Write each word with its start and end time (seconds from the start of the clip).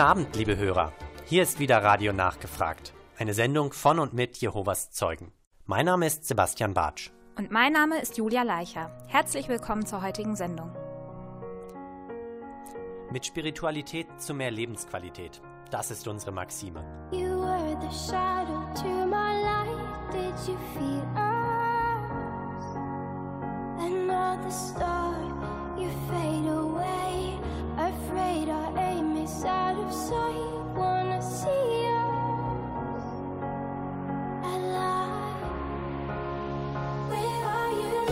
Guten 0.00 0.08
Abend, 0.12 0.34
liebe 0.34 0.56
Hörer. 0.56 0.94
Hier 1.26 1.42
ist 1.42 1.58
wieder 1.58 1.82
Radio 1.82 2.14
Nachgefragt. 2.14 2.94
Eine 3.18 3.34
Sendung 3.34 3.74
von 3.74 3.98
und 3.98 4.14
mit 4.14 4.38
Jehovas 4.38 4.90
Zeugen. 4.90 5.30
Mein 5.66 5.84
Name 5.84 6.06
ist 6.06 6.26
Sebastian 6.26 6.72
Bartsch. 6.72 7.10
Und 7.36 7.50
mein 7.50 7.74
Name 7.74 8.00
ist 8.00 8.16
Julia 8.16 8.42
Leicher. 8.42 8.90
Herzlich 9.08 9.50
willkommen 9.50 9.84
zur 9.84 10.00
heutigen 10.00 10.36
Sendung. 10.36 10.74
Mit 13.12 13.26
Spiritualität 13.26 14.06
zu 14.16 14.32
mehr 14.32 14.50
Lebensqualität. 14.50 15.42
Das 15.70 15.90
ist 15.90 16.08
unsere 16.08 16.32
Maxime. 16.32 16.82
You 17.12 17.38
were 17.38 17.76
the 17.82 17.94
shadow 17.94 18.72
to 18.76 19.04
my 19.04 19.42
light. 19.42 19.76
Did 20.12 20.32
you 20.48 20.56
feel 20.72 21.04
us? 21.14 22.00
Another 23.78 24.50
star, 24.50 25.12
you 25.76 25.90
fade 26.08 26.48
away. 26.48 27.29
Afraid 27.80 28.50
our 28.50 28.78
aim 28.78 29.16
is 29.16 29.42
out 29.42 29.74
of 29.74 29.90
sight. 29.90 30.76
Wanna 30.76 31.22
see 31.22 31.86
us 31.88 33.04
alive? 34.44 35.40
Where 37.08 37.44
are 37.56 37.72
you 37.82 38.09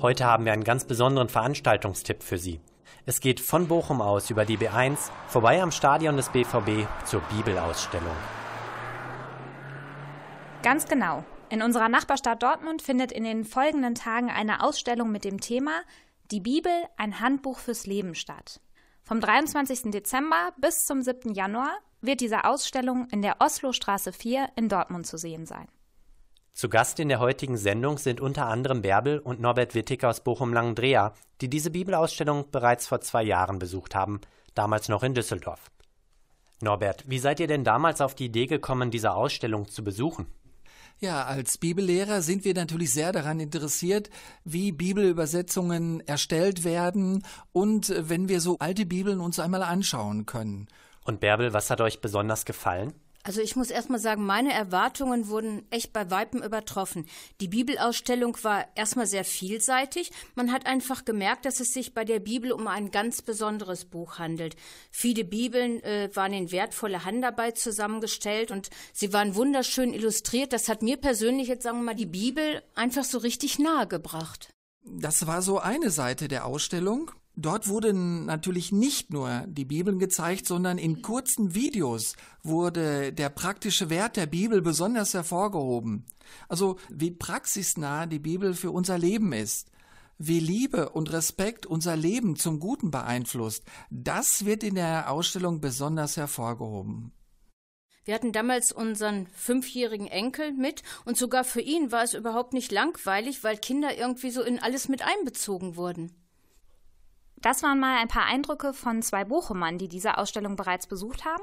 Heute 0.00 0.26
haben 0.26 0.44
wir 0.44 0.52
einen 0.52 0.62
ganz 0.62 0.84
besonderen 0.84 1.28
Veranstaltungstipp 1.28 2.22
für 2.22 2.38
Sie. 2.38 2.60
Es 3.04 3.18
geht 3.18 3.40
von 3.40 3.66
Bochum 3.66 4.00
aus 4.00 4.30
über 4.30 4.44
die 4.44 4.56
B1 4.56 5.10
vorbei 5.26 5.60
am 5.60 5.72
Stadion 5.72 6.16
des 6.16 6.28
BVB 6.28 6.86
zur 7.04 7.20
Bibelausstellung. 7.22 8.14
Ganz 10.62 10.86
genau. 10.86 11.24
In 11.48 11.62
unserer 11.62 11.88
Nachbarstadt 11.88 12.44
Dortmund 12.44 12.80
findet 12.80 13.10
in 13.10 13.24
den 13.24 13.44
folgenden 13.44 13.96
Tagen 13.96 14.30
eine 14.30 14.62
Ausstellung 14.62 15.10
mit 15.10 15.24
dem 15.24 15.40
Thema 15.40 15.80
Die 16.30 16.40
Bibel, 16.40 16.72
ein 16.96 17.18
Handbuch 17.18 17.58
fürs 17.58 17.86
Leben 17.86 18.14
statt. 18.14 18.60
Vom 19.02 19.20
23. 19.20 19.90
Dezember 19.90 20.52
bis 20.58 20.84
zum 20.84 21.02
7. 21.02 21.34
Januar 21.34 21.76
wird 22.00 22.20
diese 22.20 22.44
Ausstellung 22.44 23.08
in 23.10 23.22
der 23.22 23.40
Oslostraße 23.40 24.12
4 24.12 24.50
in 24.54 24.68
Dortmund 24.68 25.08
zu 25.08 25.16
sehen 25.16 25.44
sein. 25.44 25.66
Zu 26.58 26.68
Gast 26.68 26.98
in 26.98 27.08
der 27.08 27.20
heutigen 27.20 27.56
Sendung 27.56 27.98
sind 27.98 28.20
unter 28.20 28.46
anderem 28.46 28.82
Bärbel 28.82 29.20
und 29.20 29.38
Norbert 29.40 29.76
Wittig 29.76 30.02
aus 30.02 30.24
Bochum-Langendreher, 30.24 31.14
die 31.40 31.48
diese 31.48 31.70
Bibelausstellung 31.70 32.50
bereits 32.50 32.88
vor 32.88 33.00
zwei 33.00 33.22
Jahren 33.22 33.60
besucht 33.60 33.94
haben, 33.94 34.20
damals 34.54 34.88
noch 34.88 35.04
in 35.04 35.14
Düsseldorf. 35.14 35.70
Norbert, 36.60 37.04
wie 37.06 37.20
seid 37.20 37.38
ihr 37.38 37.46
denn 37.46 37.62
damals 37.62 38.00
auf 38.00 38.16
die 38.16 38.24
Idee 38.24 38.46
gekommen, 38.46 38.90
diese 38.90 39.12
Ausstellung 39.12 39.68
zu 39.68 39.84
besuchen? 39.84 40.26
Ja, 40.98 41.26
als 41.26 41.58
Bibellehrer 41.58 42.22
sind 42.22 42.44
wir 42.44 42.54
natürlich 42.54 42.92
sehr 42.92 43.12
daran 43.12 43.38
interessiert, 43.38 44.10
wie 44.42 44.72
Bibelübersetzungen 44.72 46.00
erstellt 46.08 46.64
werden 46.64 47.24
und 47.52 47.94
wenn 47.96 48.28
wir 48.28 48.40
so 48.40 48.56
alte 48.58 48.84
Bibeln 48.84 49.20
uns 49.20 49.38
einmal 49.38 49.62
anschauen 49.62 50.26
können. 50.26 50.66
Und 51.04 51.20
Bärbel, 51.20 51.52
was 51.52 51.70
hat 51.70 51.80
euch 51.80 52.00
besonders 52.00 52.44
gefallen? 52.44 52.94
Also 53.28 53.42
ich 53.42 53.56
muss 53.56 53.68
erstmal 53.68 53.98
sagen, 53.98 54.24
meine 54.24 54.54
Erwartungen 54.54 55.28
wurden 55.28 55.66
echt 55.68 55.92
bei 55.92 56.10
Weitem 56.10 56.42
übertroffen. 56.42 57.04
Die 57.42 57.48
Bibelausstellung 57.48 58.38
war 58.40 58.64
erstmal 58.74 59.06
sehr 59.06 59.22
vielseitig. 59.22 60.12
Man 60.34 60.50
hat 60.50 60.64
einfach 60.64 61.04
gemerkt, 61.04 61.44
dass 61.44 61.60
es 61.60 61.74
sich 61.74 61.92
bei 61.92 62.06
der 62.06 62.20
Bibel 62.20 62.52
um 62.52 62.66
ein 62.66 62.90
ganz 62.90 63.20
besonderes 63.20 63.84
Buch 63.84 64.18
handelt. 64.18 64.56
Viele 64.90 65.24
Bibeln 65.24 65.82
äh, 65.82 66.08
waren 66.14 66.32
in 66.32 66.50
wertvolle 66.52 67.04
Handarbeit 67.04 67.58
zusammengestellt 67.58 68.50
und 68.50 68.70
sie 68.94 69.12
waren 69.12 69.34
wunderschön 69.34 69.92
illustriert. 69.92 70.54
Das 70.54 70.70
hat 70.70 70.80
mir 70.80 70.96
persönlich 70.96 71.48
jetzt, 71.48 71.64
sagen 71.64 71.80
wir 71.80 71.84
mal, 71.84 71.94
die 71.94 72.06
Bibel 72.06 72.62
einfach 72.76 73.04
so 73.04 73.18
richtig 73.18 73.58
nahe 73.58 73.86
gebracht. 73.86 74.48
Das 74.86 75.26
war 75.26 75.42
so 75.42 75.58
eine 75.58 75.90
Seite 75.90 76.28
der 76.28 76.46
Ausstellung. 76.46 77.10
Dort 77.40 77.68
wurden 77.68 78.26
natürlich 78.26 78.72
nicht 78.72 79.12
nur 79.12 79.44
die 79.46 79.64
Bibeln 79.64 80.00
gezeigt, 80.00 80.44
sondern 80.44 80.76
in 80.76 81.02
kurzen 81.02 81.54
Videos 81.54 82.16
wurde 82.42 83.12
der 83.12 83.28
praktische 83.28 83.90
Wert 83.90 84.16
der 84.16 84.26
Bibel 84.26 84.60
besonders 84.60 85.14
hervorgehoben. 85.14 86.04
Also 86.48 86.78
wie 86.90 87.12
praxisnah 87.12 88.06
die 88.06 88.18
Bibel 88.18 88.54
für 88.54 88.72
unser 88.72 88.98
Leben 88.98 89.32
ist 89.32 89.70
wie 90.18 90.40
Liebe 90.40 90.88
und 90.88 91.12
Respekt 91.12 91.64
unser 91.64 91.94
Leben 91.94 92.34
zum 92.34 92.58
Guten 92.58 92.90
beeinflusst, 92.90 93.62
das 93.88 94.44
wird 94.44 94.64
in 94.64 94.74
der 94.74 95.08
Ausstellung 95.08 95.60
besonders 95.60 96.16
hervorgehoben. 96.16 97.12
Wir 98.04 98.14
hatten 98.14 98.32
damals 98.32 98.72
unseren 98.72 99.28
fünfjährigen 99.28 100.08
Enkel 100.08 100.54
mit 100.54 100.82
und 101.04 101.16
sogar 101.16 101.44
für 101.44 101.60
ihn 101.60 101.92
war 101.92 102.02
es 102.02 102.14
überhaupt 102.14 102.52
nicht 102.52 102.72
langweilig, 102.72 103.44
weil 103.44 103.58
Kinder 103.58 103.96
irgendwie 103.96 104.32
so 104.32 104.42
in 104.42 104.58
alles 104.58 104.88
mit 104.88 105.02
einbezogen 105.02 105.76
wurden. 105.76 106.10
Das 107.40 107.62
waren 107.62 107.78
mal 107.78 107.98
ein 107.98 108.08
paar 108.08 108.24
Eindrücke 108.24 108.72
von 108.72 109.02
zwei 109.02 109.24
Bochumern, 109.24 109.78
die 109.78 109.88
diese 109.88 110.18
Ausstellung 110.18 110.56
bereits 110.56 110.86
besucht 110.86 111.24
haben. 111.24 111.42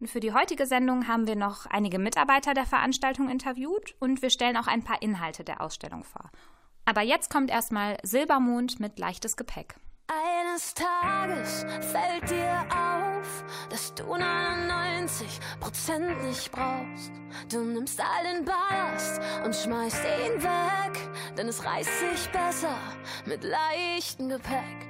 Und 0.00 0.08
für 0.08 0.20
die 0.20 0.32
heutige 0.32 0.66
Sendung 0.66 1.08
haben 1.08 1.26
wir 1.26 1.36
noch 1.36 1.66
einige 1.66 1.98
Mitarbeiter 1.98 2.54
der 2.54 2.66
Veranstaltung 2.66 3.28
interviewt 3.28 3.94
und 4.00 4.22
wir 4.22 4.30
stellen 4.30 4.56
auch 4.56 4.66
ein 4.66 4.84
paar 4.84 5.02
Inhalte 5.02 5.44
der 5.44 5.60
Ausstellung 5.60 6.04
vor. 6.04 6.30
Aber 6.84 7.02
jetzt 7.02 7.30
kommt 7.30 7.50
erstmal 7.50 7.98
Silbermond 8.02 8.80
mit 8.80 8.98
leichtes 8.98 9.36
Gepäck. 9.36 9.76
Eines 10.08 10.72
Tages 10.72 11.66
fällt 11.92 12.30
dir 12.30 12.64
auf, 12.70 13.44
dass 13.68 13.94
du 13.94 14.04
99 14.04 15.38
Prozent 15.60 16.24
nicht 16.24 16.50
brauchst. 16.50 17.12
Du 17.50 17.60
nimmst 17.60 18.00
all 18.00 18.32
den 18.32 18.44
Ballast 18.44 19.20
und 19.44 19.54
schmeißt 19.54 20.02
ihn 20.04 20.42
weg, 20.42 21.36
denn 21.36 21.48
es 21.48 21.62
reißt 21.62 21.98
sich 21.98 22.28
besser 22.30 22.78
mit 23.26 23.44
leichtem 23.44 24.30
Gepäck. 24.30 24.87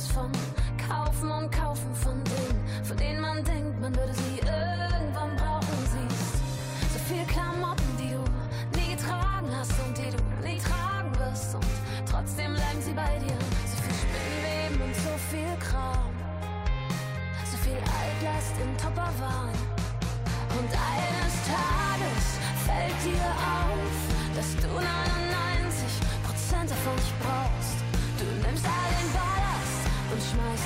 Business 0.00 0.12
von 0.12 0.30
Kaufen 0.88 1.30
und 1.30 1.52
Kaufen 1.52 1.94
von 1.94 2.24
Dingen, 2.24 2.84
von 2.84 2.96
denen 2.96 3.20
man 3.20 3.44
denkt, 3.44 3.80
man 3.80 3.94
würde 3.94 4.14
sie 4.14 4.38
irgendwann 4.38 5.36
brauchen. 5.36 5.76
Siehst 5.84 6.92
so 6.92 6.98
viel 7.12 7.24
Klamotten, 7.26 7.96
die 7.98 8.10
du 8.10 8.78
nie 8.78 8.96
getragen 8.96 9.48
hast 9.56 9.72
und 9.84 9.96
die 9.98 10.10
du 10.10 10.46
nie 10.46 10.58
tragen 10.58 11.12
wirst. 11.18 11.54
Und 11.54 11.64
trotzdem 12.08 12.54
bleiben 12.54 12.80
sie 12.80 12.92
bei 12.92 13.18
dir. 13.18 13.36
So 13.66 13.82
viel 13.82 13.94
Spinnweben 13.94 14.88
und 14.88 14.94
so 14.96 15.16
viel 15.30 15.56
Kram. 15.58 16.12
So 17.50 17.56
viel 17.58 17.76
Altlast 17.76 18.54
in 18.62 18.76
Tupperware. 18.78 19.29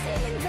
Seele 0.02 0.44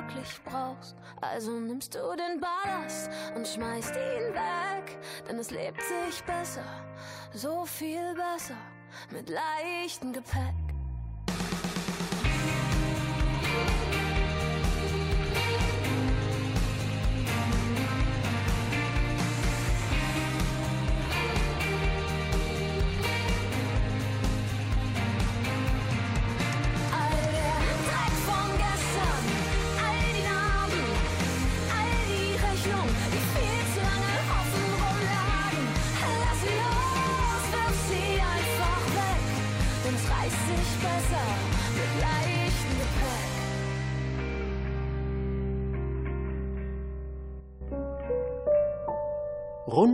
wirklich 0.00 0.40
brauchst. 0.44 0.96
Also 1.20 1.52
nimmst 1.52 1.94
du 1.94 1.98
den 2.16 2.40
Ballast 2.40 3.10
und 3.34 3.46
schmeißt 3.46 3.94
ihn 3.94 4.34
weg, 4.34 4.98
denn 5.28 5.38
es 5.38 5.50
lebt 5.50 5.80
sich 5.82 6.22
besser, 6.24 6.64
so 7.32 7.64
viel 7.66 8.14
besser, 8.14 8.56
mit 9.10 9.28
leichtem 9.28 10.12
Gepäck. 10.12 10.69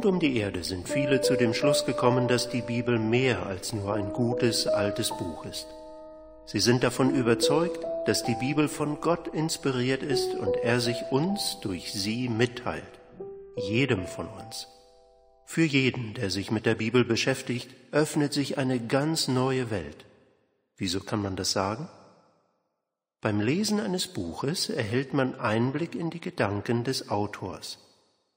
Um 0.07 0.21
die 0.21 0.37
Erde 0.37 0.63
sind 0.63 0.89
viele 0.89 1.21
zu 1.21 1.35
dem 1.35 1.53
Schluss 1.53 1.85
gekommen, 1.85 2.29
dass 2.29 2.49
die 2.49 2.63
Bibel 2.63 2.97
mehr 2.97 3.45
als 3.45 3.73
nur 3.73 3.95
ein 3.95 4.13
gutes 4.13 4.69
altes 4.69 5.09
Buch 5.09 5.45
ist. 5.45 5.67
Sie 6.45 6.61
sind 6.61 6.85
davon 6.85 7.13
überzeugt, 7.13 7.85
dass 8.07 8.23
die 8.23 8.37
Bibel 8.37 8.69
von 8.69 9.01
Gott 9.01 9.27
inspiriert 9.27 10.05
ist 10.05 10.33
und 10.37 10.55
er 10.59 10.79
sich 10.79 10.97
uns 11.11 11.59
durch 11.61 11.93
sie 11.93 12.29
mitteilt, 12.29 12.85
jedem 13.57 14.07
von 14.07 14.29
uns. 14.29 14.69
Für 15.45 15.65
jeden, 15.65 16.15
der 16.15 16.31
sich 16.31 16.53
mit 16.53 16.67
der 16.67 16.77
Bibel 16.77 17.05
beschäftigt, 17.05 17.69
öffnet 17.91 18.33
sich 18.33 18.59
eine 18.59 18.79
ganz 18.79 19.27
neue 19.27 19.73
Welt. 19.73 20.05
Wieso 20.77 21.01
kann 21.01 21.21
man 21.21 21.35
das 21.35 21.51
sagen? 21.51 21.89
Beim 23.21 23.41
Lesen 23.41 23.81
eines 23.81 24.07
Buches 24.07 24.71
erhält 24.71 25.15
man 25.15 25.35
Einblick 25.41 25.97
in 25.97 26.11
die 26.11 26.21
Gedanken 26.21 26.85
des 26.85 27.11
Autors. 27.11 27.81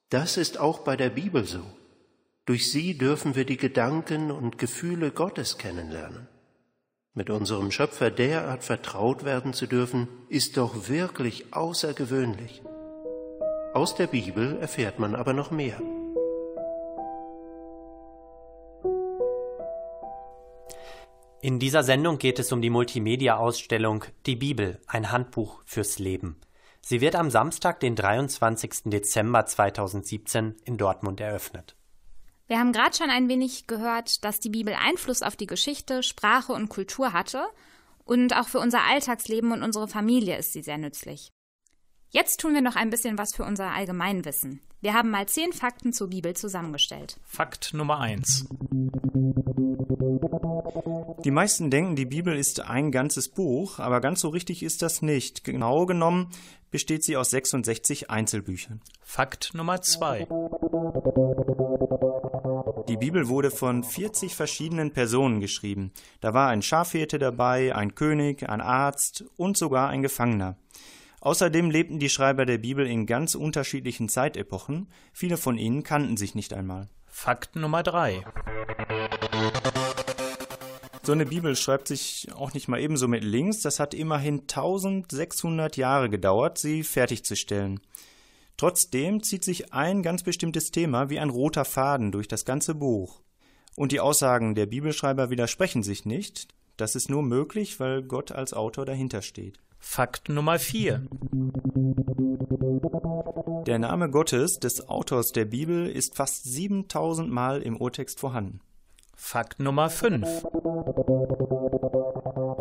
Das 0.10 0.38
ist 0.38 0.60
auch 0.60 0.80
bei 0.80 0.96
der 0.98 1.12
Bibel 1.12 1.46
so. 1.46 1.62
Durch 2.46 2.72
sie 2.72 2.98
dürfen 2.98 3.36
wir 3.36 3.46
die 3.46 3.58
Gedanken 3.58 4.32
und 4.32 4.58
Gefühle 4.58 5.12
Gottes 5.12 5.60
kennenlernen. 5.60 6.28
Mit 7.13 7.30
unserem 7.30 7.70
Schöpfer 7.70 8.10
derart 8.10 8.63
vertraut 8.63 9.24
werden 9.24 9.54
zu 9.54 9.68
dürfen, 9.68 10.08
ist 10.28 10.58
doch 10.58 10.89
wirklich 10.89 11.54
außergewöhnlich. 11.54 12.63
Aus 13.75 13.94
der 13.94 14.08
Bibel 14.08 14.58
erfährt 14.58 14.98
man 14.98 15.13
aber 15.13 15.34
noch 15.34 15.51
mehr. 15.51 15.80
In 21.42 21.60
dieser 21.60 21.84
Sendung 21.84 22.18
geht 22.18 22.39
es 22.39 22.51
um 22.51 22.63
die 22.63 22.72
Multimedia-Ausstellung 22.72 24.06
Die 24.25 24.36
Bibel, 24.36 24.82
ein 24.88 25.12
Handbuch 25.12 25.62
fürs 25.66 26.00
Leben. 26.00 26.42
Sie 26.81 27.01
wird 27.01 27.15
am 27.15 27.29
Samstag, 27.29 27.79
den 27.79 27.95
23. 27.95 28.83
Dezember 28.86 29.45
2017 29.45 30.55
in 30.65 30.77
Dortmund 30.77 31.19
eröffnet. 31.19 31.75
Wir 32.48 32.57
haben 32.57 32.74
gerade 32.74 32.95
schon 32.95 33.12
ein 33.12 33.29
wenig 33.29 33.67
gehört, 33.67 34.24
dass 34.24 34.39
die 34.39 34.50
Bibel 34.50 34.74
Einfluss 34.74 35.21
auf 35.21 35.36
die 35.36 35.45
Geschichte, 35.45 36.01
Sprache 36.01 36.53
und 36.53 36.69
Kultur 36.69 37.13
hatte. 37.13 37.45
Und 38.05 38.36
auch 38.36 38.48
für 38.48 38.59
unser 38.59 38.81
Alltagsleben 38.86 39.51
und 39.51 39.62
unsere 39.62 39.88
Familie 39.88 40.36
ist 40.38 40.53
sie 40.53 40.63
sehr 40.63 40.79
nützlich. 40.79 41.31
Jetzt 42.12 42.39
tun 42.39 42.56
wir 42.56 42.62
noch 42.62 42.75
ein 42.75 42.89
bisschen 42.89 43.20
was 43.20 43.36
für 43.36 43.44
unser 43.44 43.72
Allgemeinwissen. 43.72 44.62
Wir 44.82 44.96
haben 44.96 45.12
mal 45.12 45.28
zehn 45.28 45.54
Fakten 45.54 45.94
zur 45.94 46.10
Bibel 46.10 46.36
zusammengestellt. 46.36 47.20
Fakt 47.24 47.72
Nummer 47.75 48.00
eins. 48.00 48.48
Die 51.24 51.30
meisten 51.30 51.70
denken, 51.70 51.96
die 51.96 52.06
Bibel 52.06 52.36
ist 52.36 52.62
ein 52.62 52.92
ganzes 52.92 53.30
Buch, 53.30 53.78
aber 53.78 54.01
ganz 54.01 54.22
so 54.22 54.30
richtig 54.30 54.63
ist 54.63 54.82
das 54.82 55.04
nicht. 55.04 55.44
Genau 55.44 55.86
genommen 55.86 56.32
besteht 56.72 57.04
sie 57.04 57.16
aus 57.16 57.30
66 57.30 58.10
Einzelbüchern. 58.10 58.82
Fakt 59.04 59.54
Nummer 59.54 59.82
zwei. 59.82 60.28
Die 62.88 62.98
Bibel 62.98 63.28
wurde 63.28 63.51
von 63.51 63.84
40 63.84 64.36
verschiedenen 64.36 64.94
Personen 64.94 65.42
geschrieben. 65.42 65.92
Da 66.22 66.34
war 66.34 66.50
ein 66.50 66.63
Schafhirte 66.63 67.20
dabei, 67.20 67.75
ein 67.75 67.94
König, 67.94 68.50
ein 68.50 68.62
Arzt 68.62 69.25
und 69.38 69.58
sogar 69.58 69.89
ein 69.89 70.01
Gefangener. 70.01 70.58
Außerdem 71.22 71.70
lebten 71.70 72.00
die 72.00 72.10
Schreiber 72.10 72.46
der 72.46 72.58
Bibel 72.58 72.86
in 72.88 73.06
ganz 73.06 73.36
unterschiedlichen 73.36 74.10
Zeitepochen. 74.10 74.88
Viele 75.12 75.38
von 75.38 75.58
ihnen 75.58 75.84
kannten 75.84 76.18
sich 76.18 76.36
nicht 76.36 76.54
einmal. 76.54 76.90
Fakt 77.08 77.56
Nummer 77.56 77.84
drei. 77.84 78.24
So 81.04 81.14
eine 81.14 81.26
Bibel 81.26 81.56
schreibt 81.56 81.88
sich 81.88 82.28
auch 82.36 82.54
nicht 82.54 82.68
mal 82.68 82.80
ebenso 82.80 83.08
mit 83.08 83.24
links. 83.24 83.62
Das 83.62 83.80
hat 83.80 83.94
immerhin 83.94 84.42
1600 84.42 85.76
Jahre 85.76 86.10
gedauert, 86.10 86.58
sie 86.58 86.84
fertigzustellen. 86.84 87.80
Trotzdem 88.58 89.24
zieht 89.24 89.44
sich 89.44 89.74
ein 89.74 90.04
ganz 90.04 90.24
bestimmtes 90.24 90.72
Thema 90.72 91.10
wie 91.10 91.20
ein 91.20 91.30
roter 91.30 91.66
Faden 91.66 92.12
durch 92.12 92.28
das 92.28 92.46
ganze 92.46 92.76
Buch. 92.76 93.22
Und 93.76 93.92
die 93.92 94.02
Aussagen 94.02 94.56
der 94.56 94.66
Bibelschreiber 94.66 95.30
widersprechen 95.30 95.82
sich 95.82 96.06
nicht. 96.06 96.50
Das 96.78 96.96
ist 96.96 97.10
nur 97.10 97.24
möglich, 97.24 97.80
weil 97.80 98.04
Gott 98.04 98.32
als 98.32 98.54
Autor 98.54 98.86
dahinter 98.86 99.22
steht. 99.22 99.60
Fakt 99.79 100.29
Nummer 100.29 100.59
4. 100.59 101.07
Der 103.65 103.79
Name 103.79 104.09
Gottes, 104.09 104.59
des 104.59 104.89
Autors 104.89 105.31
der 105.31 105.45
Bibel, 105.45 105.88
ist 105.88 106.15
fast 106.15 106.43
7000 106.43 107.31
Mal 107.31 107.62
im 107.62 107.77
Urtext 107.77 108.19
vorhanden. 108.19 108.59
Fakt 109.15 109.59
Nummer 109.59 109.89
5. 109.89 110.45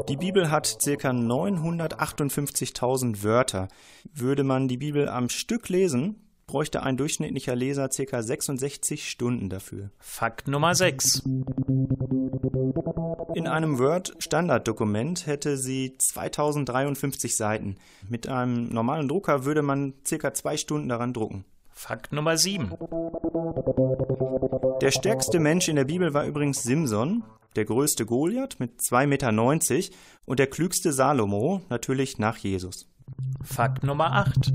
Die 0.09 0.17
Bibel 0.17 0.51
hat 0.51 0.79
ca. 0.83 1.11
958.000 1.11 3.23
Wörter. 3.23 3.69
Würde 4.13 4.45
man 4.45 4.69
die 4.69 4.79
Bibel 4.79 5.09
am 5.09 5.29
Stück 5.29 5.69
lesen, 5.69 6.28
bräuchte 6.49 6.83
ein 6.83 6.97
durchschnittlicher 6.97 7.55
Leser 7.55 7.89
ca. 7.89 8.23
66 8.23 9.09
Stunden 9.09 9.49
dafür. 9.49 9.91
Fakt 10.01 10.49
Nummer 10.49 10.75
6. 10.75 11.23
In 13.35 13.47
einem 13.47 13.79
Word-Standarddokument 13.79 15.29
hätte 15.29 15.57
sie 15.57 15.95
2053 15.97 17.37
Seiten. 17.37 17.77
Mit 18.09 18.27
einem 18.27 18.71
normalen 18.71 19.07
Drucker 19.07 19.45
würde 19.45 19.63
man 19.63 19.95
ca. 20.09 20.35
zwei 20.35 20.57
Stunden 20.57 20.89
daran 20.89 21.13
drucken. 21.13 21.45
Fakt 21.71 22.13
Nummer 22.13 22.37
7. 22.37 22.73
Der 24.81 24.91
stärkste 24.91 25.39
Mensch 25.39 25.69
in 25.69 25.77
der 25.77 25.85
Bibel 25.85 26.15
war 26.15 26.25
übrigens 26.25 26.63
Simson, 26.65 27.23
der 27.55 27.67
größte 27.67 28.07
Goliath 28.07 28.59
mit 28.59 28.81
2,90 28.81 29.07
Meter 29.07 29.97
und 30.25 30.39
der 30.39 30.49
klügste 30.49 30.93
Salomo, 30.93 31.63
natürlich 31.69 32.19
nach 32.19 32.39
Jesus. 32.39 32.89
Fakt 33.43 33.85
Nummer 33.85 34.13
8. 34.13 34.53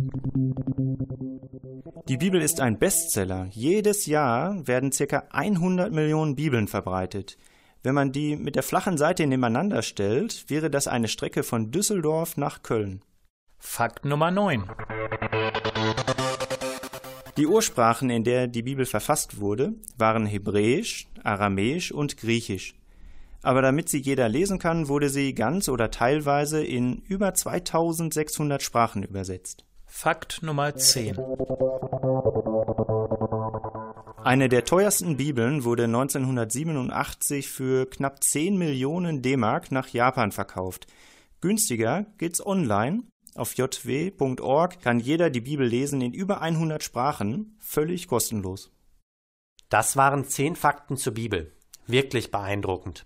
Die 2.07 2.17
Bibel 2.17 2.41
ist 2.41 2.59
ein 2.59 2.77
Bestseller. 2.77 3.47
Jedes 3.49 4.05
Jahr 4.05 4.67
werden 4.67 4.91
ca. 4.91 5.23
100 5.29 5.91
Millionen 5.91 6.35
Bibeln 6.35 6.67
verbreitet. 6.67 7.37
Wenn 7.81 7.95
man 7.95 8.11
die 8.11 8.35
mit 8.35 8.55
der 8.55 8.63
flachen 8.63 8.97
Seite 8.97 9.25
nebeneinander 9.25 9.81
stellt, 9.81 10.49
wäre 10.49 10.69
das 10.69 10.87
eine 10.87 11.07
Strecke 11.07 11.43
von 11.43 11.71
Düsseldorf 11.71 12.37
nach 12.37 12.63
Köln. 12.63 13.01
Fakt 13.57 14.05
Nummer 14.05 14.29
9. 14.29 14.69
Die 17.37 17.47
Ursprachen, 17.47 18.09
in 18.09 18.23
der 18.23 18.47
die 18.47 18.61
Bibel 18.61 18.85
verfasst 18.85 19.39
wurde, 19.39 19.73
waren 19.97 20.25
Hebräisch, 20.25 21.07
Aramäisch 21.23 21.91
und 21.91 22.17
Griechisch. 22.17 22.75
Aber 23.41 23.61
damit 23.61 23.89
sie 23.89 23.99
jeder 23.99 24.29
lesen 24.29 24.59
kann, 24.59 24.87
wurde 24.87 25.09
sie 25.09 25.33
ganz 25.33 25.67
oder 25.69 25.91
teilweise 25.91 26.63
in 26.63 27.01
über 27.07 27.33
2600 27.33 28.61
Sprachen 28.61 29.03
übersetzt. 29.03 29.65
Fakt 29.95 30.41
Nummer 30.41 30.75
10. 30.75 31.17
Eine 34.23 34.49
der 34.49 34.65
teuersten 34.65 35.15
Bibeln 35.17 35.63
wurde 35.63 35.83
1987 35.85 37.47
für 37.47 37.85
knapp 37.85 38.21
10 38.21 38.57
Millionen 38.57 39.21
D-Mark 39.21 39.71
nach 39.71 39.87
Japan 39.87 40.31
verkauft. 40.33 40.87
Günstiger 41.39 42.07
geht's 42.17 42.45
online. 42.45 43.03
Auf 43.35 43.53
jw.org 43.53 44.81
kann 44.81 44.99
jeder 44.99 45.29
die 45.29 45.41
Bibel 45.41 45.65
lesen 45.65 46.01
in 46.01 46.11
über 46.11 46.41
100 46.41 46.83
Sprachen, 46.83 47.55
völlig 47.59 48.07
kostenlos. 48.07 48.71
Das 49.69 49.95
waren 49.95 50.25
zehn 50.25 50.57
Fakten 50.57 50.97
zur 50.97 51.13
Bibel. 51.13 51.55
Wirklich 51.85 52.29
beeindruckend. 52.31 53.05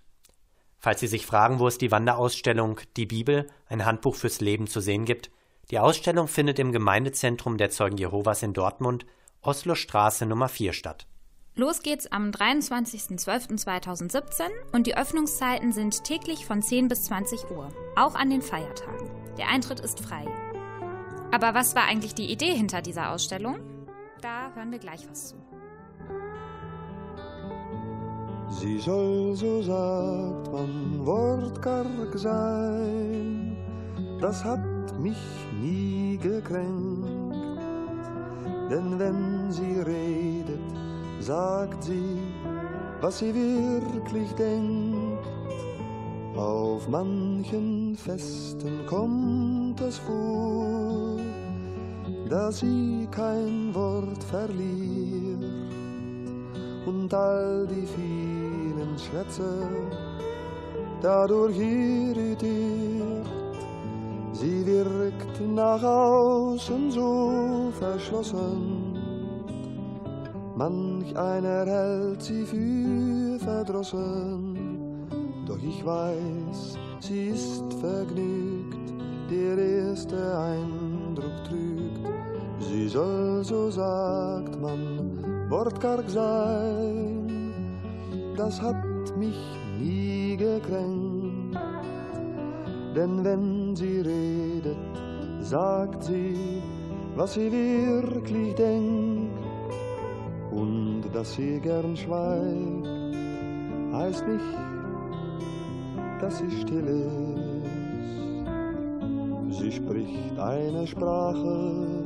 Falls 0.78 1.00
Sie 1.00 1.06
sich 1.06 1.26
fragen, 1.26 1.60
wo 1.60 1.68
es 1.68 1.78
die 1.78 1.92
Wanderausstellung 1.92 2.80
Die 2.96 3.06
Bibel, 3.06 3.46
ein 3.66 3.84
Handbuch 3.84 4.16
fürs 4.16 4.40
Leben 4.40 4.66
zu 4.66 4.80
sehen 4.80 5.04
gibt, 5.04 5.30
die 5.70 5.78
Ausstellung 5.78 6.28
findet 6.28 6.58
im 6.58 6.72
Gemeindezentrum 6.72 7.58
der 7.58 7.68
Zeugen 7.70 7.98
Jehovas 7.98 8.42
in 8.42 8.54
Dortmund, 8.54 9.04
Oslo 9.42 9.74
Straße 9.74 10.24
Nummer 10.26 10.48
4 10.48 10.72
statt. 10.72 11.06
Los 11.54 11.82
geht's 11.82 12.06
am 12.06 12.30
23.12.2017 12.30 14.44
und 14.72 14.86
die 14.86 14.96
Öffnungszeiten 14.96 15.72
sind 15.72 16.04
täglich 16.04 16.46
von 16.46 16.62
10 16.62 16.88
bis 16.88 17.04
20 17.04 17.50
Uhr, 17.50 17.68
auch 17.96 18.14
an 18.14 18.30
den 18.30 18.40
Feiertagen. 18.42 19.10
Der 19.36 19.48
Eintritt 19.48 19.80
ist 19.80 20.00
frei. 20.00 20.24
Aber 21.32 21.54
was 21.54 21.74
war 21.74 21.82
eigentlich 21.84 22.14
die 22.14 22.30
Idee 22.30 22.54
hinter 22.54 22.80
dieser 22.80 23.10
Ausstellung? 23.10 23.58
Da 24.20 24.52
hören 24.54 24.70
wir 24.70 24.78
gleich 24.78 25.08
was 25.10 25.30
zu. 25.30 25.36
Sie 28.50 28.78
soll, 28.78 29.34
so 29.36 29.60
sagt 29.62 30.52
man, 30.52 31.04
wortkarg 31.04 32.16
sein, 32.16 33.56
das 34.20 34.42
hat 34.42 34.77
mich 34.98 35.16
nie 35.60 36.18
gekränkt. 36.18 37.08
Denn 38.70 38.98
wenn 38.98 39.50
sie 39.50 39.80
redet, 39.80 40.60
sagt 41.20 41.84
sie, 41.84 42.18
was 43.00 43.18
sie 43.18 43.34
wirklich 43.34 44.30
denkt. 44.32 45.26
Auf 46.36 46.88
manchen 46.88 47.96
Festen 47.96 48.86
kommt 48.86 49.80
es 49.80 49.98
vor, 49.98 51.16
dass 52.28 52.60
sie 52.60 53.08
kein 53.10 53.74
Wort 53.74 54.22
verliert 54.24 55.44
und 56.86 57.12
all 57.12 57.66
die 57.66 57.86
vielen 57.86 58.98
Schwätze 58.98 59.68
dadurch 61.02 61.58
irritiert. 61.58 63.37
Sie 64.40 64.64
wirkt 64.64 65.40
nach 65.40 65.82
außen 65.82 66.92
so 66.92 67.72
verschlossen, 67.76 68.96
manch 70.54 71.16
einer 71.16 71.66
hält 71.66 72.22
sie 72.22 72.44
für 72.44 73.36
verdrossen, 73.40 74.56
doch 75.44 75.58
ich 75.60 75.84
weiß, 75.84 76.78
sie 77.00 77.30
ist 77.30 77.64
vergnügt, 77.80 78.94
der 79.28 79.58
erste 79.58 80.38
Eindruck 80.38 81.42
trügt. 81.48 82.06
Sie 82.60 82.86
soll, 82.86 83.42
so 83.42 83.72
sagt 83.72 84.60
man, 84.62 85.50
wortkarg 85.50 86.08
sein, 86.08 87.52
das 88.36 88.62
hat 88.62 89.16
mich 89.16 89.40
nie 89.80 90.36
gekränkt 90.36 91.07
denn 92.98 93.24
wenn 93.24 93.76
sie 93.76 94.00
redet, 94.00 94.76
sagt 95.40 96.02
sie, 96.02 96.60
was 97.14 97.34
sie 97.34 97.52
wirklich 97.52 98.54
denkt. 98.56 99.38
Und 100.50 101.04
dass 101.12 101.34
sie 101.34 101.60
gern 101.60 101.96
schweigt, 101.96 102.88
heißt 103.92 104.26
nicht, 104.26 104.54
dass 106.20 106.38
sie 106.38 106.50
still 106.62 106.88
ist. 106.88 107.28
Sie 109.60 109.70
spricht 109.70 110.36
eine 110.38 110.84
Sprache, 110.84 112.04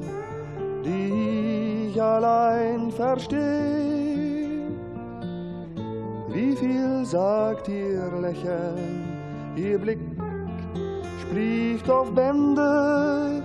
die 0.84 1.88
ich 1.88 2.02
allein 2.02 2.90
verstehe. 2.90 4.68
Wie 6.28 6.54
viel 6.54 7.04
sagt 7.06 7.68
ihr 7.68 8.10
Lächeln, 8.20 9.04
ihr 9.56 9.78
Blick 9.78 10.01
spricht 11.32 11.88
auf 11.88 12.12
Bände, 12.12 13.42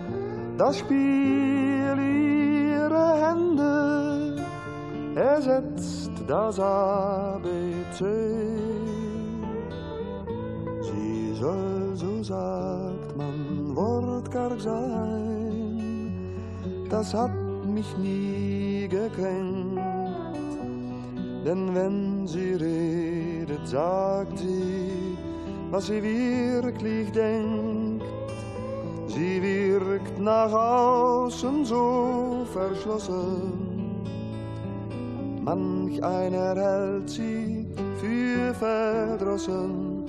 das 0.57 0.79
Spiel 0.79 1.95
ihrer 1.97 3.13
Hände 3.23 4.35
ersetzt 5.15 6.11
das 6.27 6.59
ABC. 6.59 8.03
Sie 10.81 11.33
soll, 11.39 11.95
so 11.95 12.21
sagt 12.23 13.15
man, 13.15 13.73
wortkarg 13.75 14.59
sein, 14.59 16.35
das 16.89 17.13
hat 17.13 17.31
mich 17.65 17.97
nie 17.97 18.87
gekränkt. 18.89 19.79
Denn 21.45 21.73
wenn 21.73 22.27
sie 22.27 22.53
redet, 22.55 23.65
sagt 23.65 24.39
sie, 24.39 25.17
was 25.71 25.87
sie 25.87 26.01
wirklich 26.03 27.11
denkt. 27.11 27.76
Sie 29.17 29.41
wirkt 29.41 30.19
nach 30.19 30.53
außen 30.53 31.65
so 31.65 32.45
verschlossen. 32.53 34.03
Manch 35.41 36.03
einer 36.03 36.53
hält 36.55 37.09
sie 37.09 37.65
für 37.99 38.53
verdrossen. 38.53 40.05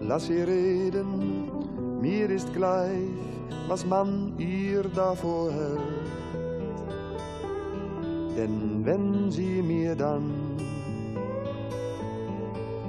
Lass 0.00 0.26
sie 0.26 0.42
reden, 0.42 1.52
mir 2.00 2.28
ist 2.30 2.52
gleich, 2.52 3.14
was 3.68 3.86
man 3.86 4.36
ihr 4.38 4.82
davor 4.92 5.52
hält. 5.52 6.08
Denn 8.36 8.84
wenn 8.84 9.30
sie 9.30 9.62
mir 9.62 9.94
dann 9.94 10.32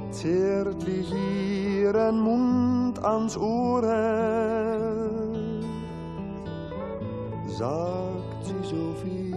zärtlich 0.10 1.14
ihren 1.14 2.22
Mund 2.22 3.04
ans 3.04 3.38
Ohr 3.38 3.84
hält, 3.84 4.89
sagt 7.60 8.46
sie 8.46 8.64
so 8.64 8.96
viel. 9.04 9.36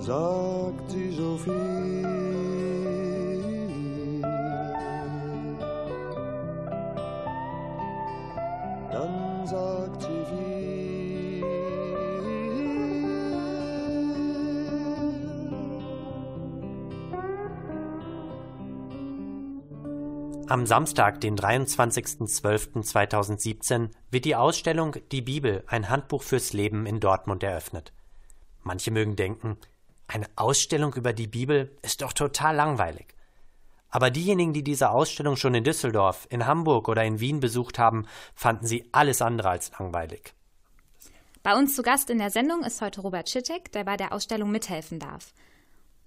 Sagt 0.00 0.90
sie 0.90 1.10
so 1.10 1.36
viel. 1.36 2.23
Am 20.46 20.66
Samstag, 20.66 21.22
den 21.22 21.38
23.12.2017, 21.38 23.88
wird 24.10 24.26
die 24.26 24.36
Ausstellung 24.36 24.96
Die 25.10 25.22
Bibel, 25.22 25.64
ein 25.68 25.88
Handbuch 25.88 26.22
fürs 26.22 26.52
Leben 26.52 26.84
in 26.84 27.00
Dortmund 27.00 27.42
eröffnet. 27.42 27.94
Manche 28.62 28.90
mögen 28.90 29.16
denken, 29.16 29.56
eine 30.06 30.26
Ausstellung 30.36 30.92
über 30.94 31.14
die 31.14 31.28
Bibel 31.28 31.74
ist 31.80 32.02
doch 32.02 32.12
total 32.12 32.56
langweilig. 32.56 33.06
Aber 33.88 34.10
diejenigen, 34.10 34.52
die 34.52 34.62
diese 34.62 34.90
Ausstellung 34.90 35.36
schon 35.36 35.54
in 35.54 35.64
Düsseldorf, 35.64 36.26
in 36.28 36.46
Hamburg 36.46 36.88
oder 36.88 37.02
in 37.04 37.20
Wien 37.20 37.40
besucht 37.40 37.78
haben, 37.78 38.06
fanden 38.34 38.66
sie 38.66 38.86
alles 38.92 39.22
andere 39.22 39.48
als 39.48 39.72
langweilig. 39.78 40.34
Bei 41.42 41.56
uns 41.56 41.74
zu 41.74 41.82
Gast 41.82 42.10
in 42.10 42.18
der 42.18 42.28
Sendung 42.30 42.64
ist 42.64 42.82
heute 42.82 43.00
Robert 43.00 43.30
Schittek, 43.30 43.72
der 43.72 43.84
bei 43.84 43.96
der 43.96 44.12
Ausstellung 44.12 44.50
mithelfen 44.50 44.98
darf. 44.98 45.32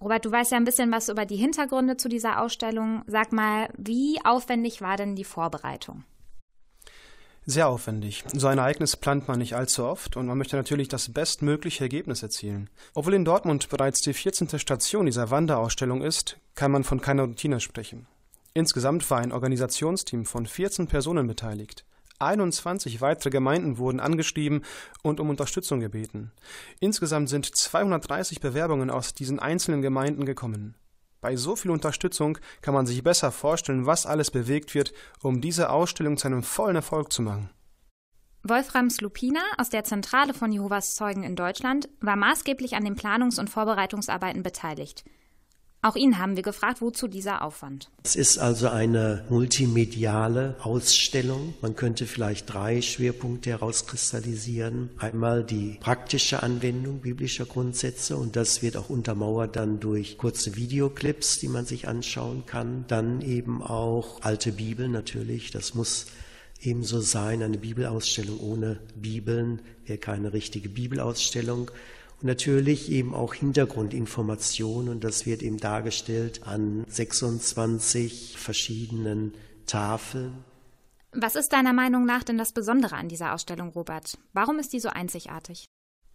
Robert, 0.00 0.24
du 0.24 0.30
weißt 0.30 0.52
ja 0.52 0.56
ein 0.56 0.64
bisschen 0.64 0.92
was 0.92 1.08
über 1.08 1.26
die 1.26 1.36
Hintergründe 1.36 1.96
zu 1.96 2.08
dieser 2.08 2.40
Ausstellung. 2.40 3.02
Sag 3.06 3.32
mal, 3.32 3.68
wie 3.76 4.18
aufwendig 4.24 4.80
war 4.80 4.96
denn 4.96 5.16
die 5.16 5.24
Vorbereitung? 5.24 6.04
Sehr 7.50 7.68
aufwendig. 7.68 8.24
So 8.34 8.46
ein 8.46 8.58
Ereignis 8.58 8.96
plant 8.96 9.26
man 9.26 9.38
nicht 9.38 9.56
allzu 9.56 9.84
oft 9.84 10.18
und 10.18 10.26
man 10.26 10.36
möchte 10.36 10.56
natürlich 10.56 10.88
das 10.88 11.12
bestmögliche 11.12 11.82
Ergebnis 11.82 12.22
erzielen. 12.22 12.68
Obwohl 12.94 13.14
in 13.14 13.24
Dortmund 13.24 13.70
bereits 13.70 14.02
die 14.02 14.12
14. 14.12 14.58
Station 14.58 15.06
dieser 15.06 15.30
Wanderausstellung 15.30 16.02
ist, 16.02 16.36
kann 16.54 16.70
man 16.70 16.84
von 16.84 17.00
keiner 17.00 17.22
Routine 17.22 17.58
sprechen. 17.60 18.06
Insgesamt 18.52 19.10
war 19.10 19.20
ein 19.20 19.32
Organisationsteam 19.32 20.26
von 20.26 20.44
14 20.44 20.88
Personen 20.88 21.26
beteiligt. 21.26 21.86
21 22.18 23.00
weitere 23.00 23.30
Gemeinden 23.30 23.78
wurden 23.78 24.00
angeschrieben 24.00 24.62
und 25.02 25.20
um 25.20 25.30
Unterstützung 25.30 25.80
gebeten. 25.80 26.32
Insgesamt 26.80 27.28
sind 27.28 27.54
230 27.54 28.40
Bewerbungen 28.40 28.90
aus 28.90 29.14
diesen 29.14 29.38
einzelnen 29.38 29.82
Gemeinden 29.82 30.24
gekommen. 30.24 30.74
Bei 31.20 31.36
so 31.36 31.56
viel 31.56 31.70
Unterstützung 31.70 32.38
kann 32.60 32.74
man 32.74 32.86
sich 32.86 33.02
besser 33.02 33.32
vorstellen, 33.32 33.86
was 33.86 34.06
alles 34.06 34.30
bewegt 34.30 34.74
wird, 34.74 34.92
um 35.20 35.40
diese 35.40 35.70
Ausstellung 35.70 36.16
zu 36.16 36.28
einem 36.28 36.42
vollen 36.42 36.76
Erfolg 36.76 37.12
zu 37.12 37.22
machen. 37.22 37.50
Wolfram 38.44 38.88
Slupina 38.88 39.40
aus 39.58 39.68
der 39.68 39.82
Zentrale 39.82 40.32
von 40.32 40.52
Jehovas 40.52 40.94
Zeugen 40.94 41.24
in 41.24 41.34
Deutschland 41.34 41.88
war 42.00 42.14
maßgeblich 42.14 42.76
an 42.76 42.84
den 42.84 42.94
Planungs- 42.94 43.40
und 43.40 43.50
Vorbereitungsarbeiten 43.50 44.44
beteiligt. 44.44 45.04
Auch 45.80 45.94
ihn 45.94 46.18
haben 46.18 46.34
wir 46.34 46.42
gefragt, 46.42 46.80
wozu 46.80 47.06
dieser 47.06 47.42
Aufwand. 47.42 47.88
Es 48.02 48.16
ist 48.16 48.38
also 48.38 48.68
eine 48.68 49.24
multimediale 49.28 50.56
Ausstellung. 50.60 51.54
Man 51.62 51.76
könnte 51.76 52.06
vielleicht 52.06 52.52
drei 52.52 52.82
Schwerpunkte 52.82 53.50
herauskristallisieren. 53.50 54.90
Einmal 54.98 55.44
die 55.44 55.78
praktische 55.80 56.42
Anwendung 56.42 57.00
biblischer 57.00 57.44
Grundsätze 57.44 58.16
und 58.16 58.34
das 58.34 58.60
wird 58.60 58.76
auch 58.76 58.90
untermauert 58.90 59.54
dann 59.54 59.78
durch 59.78 60.18
kurze 60.18 60.56
Videoclips, 60.56 61.38
die 61.38 61.48
man 61.48 61.64
sich 61.64 61.86
anschauen 61.86 62.44
kann. 62.44 62.84
Dann 62.88 63.20
eben 63.20 63.62
auch 63.62 64.22
alte 64.22 64.50
Bibeln 64.50 64.90
natürlich. 64.90 65.52
Das 65.52 65.74
muss 65.74 66.06
ebenso 66.60 67.00
sein. 67.00 67.40
Eine 67.40 67.58
Bibelausstellung 67.58 68.40
ohne 68.40 68.80
Bibeln 68.96 69.62
wäre 69.86 69.98
keine 69.98 70.32
richtige 70.32 70.68
Bibelausstellung. 70.68 71.70
Und 72.20 72.26
natürlich 72.26 72.90
eben 72.90 73.14
auch 73.14 73.34
Hintergrundinformationen 73.34 74.88
und 74.88 75.04
das 75.04 75.24
wird 75.24 75.42
eben 75.42 75.58
dargestellt 75.58 76.46
an 76.46 76.84
26 76.88 78.36
verschiedenen 78.36 79.34
Tafeln. 79.66 80.44
Was 81.12 81.36
ist 81.36 81.52
deiner 81.52 81.72
Meinung 81.72 82.04
nach 82.04 82.24
denn 82.24 82.36
das 82.36 82.52
Besondere 82.52 82.96
an 82.96 83.08
dieser 83.08 83.34
Ausstellung, 83.34 83.70
Robert? 83.70 84.18
Warum 84.32 84.58
ist 84.58 84.72
die 84.72 84.80
so 84.80 84.88
einzigartig? 84.88 85.64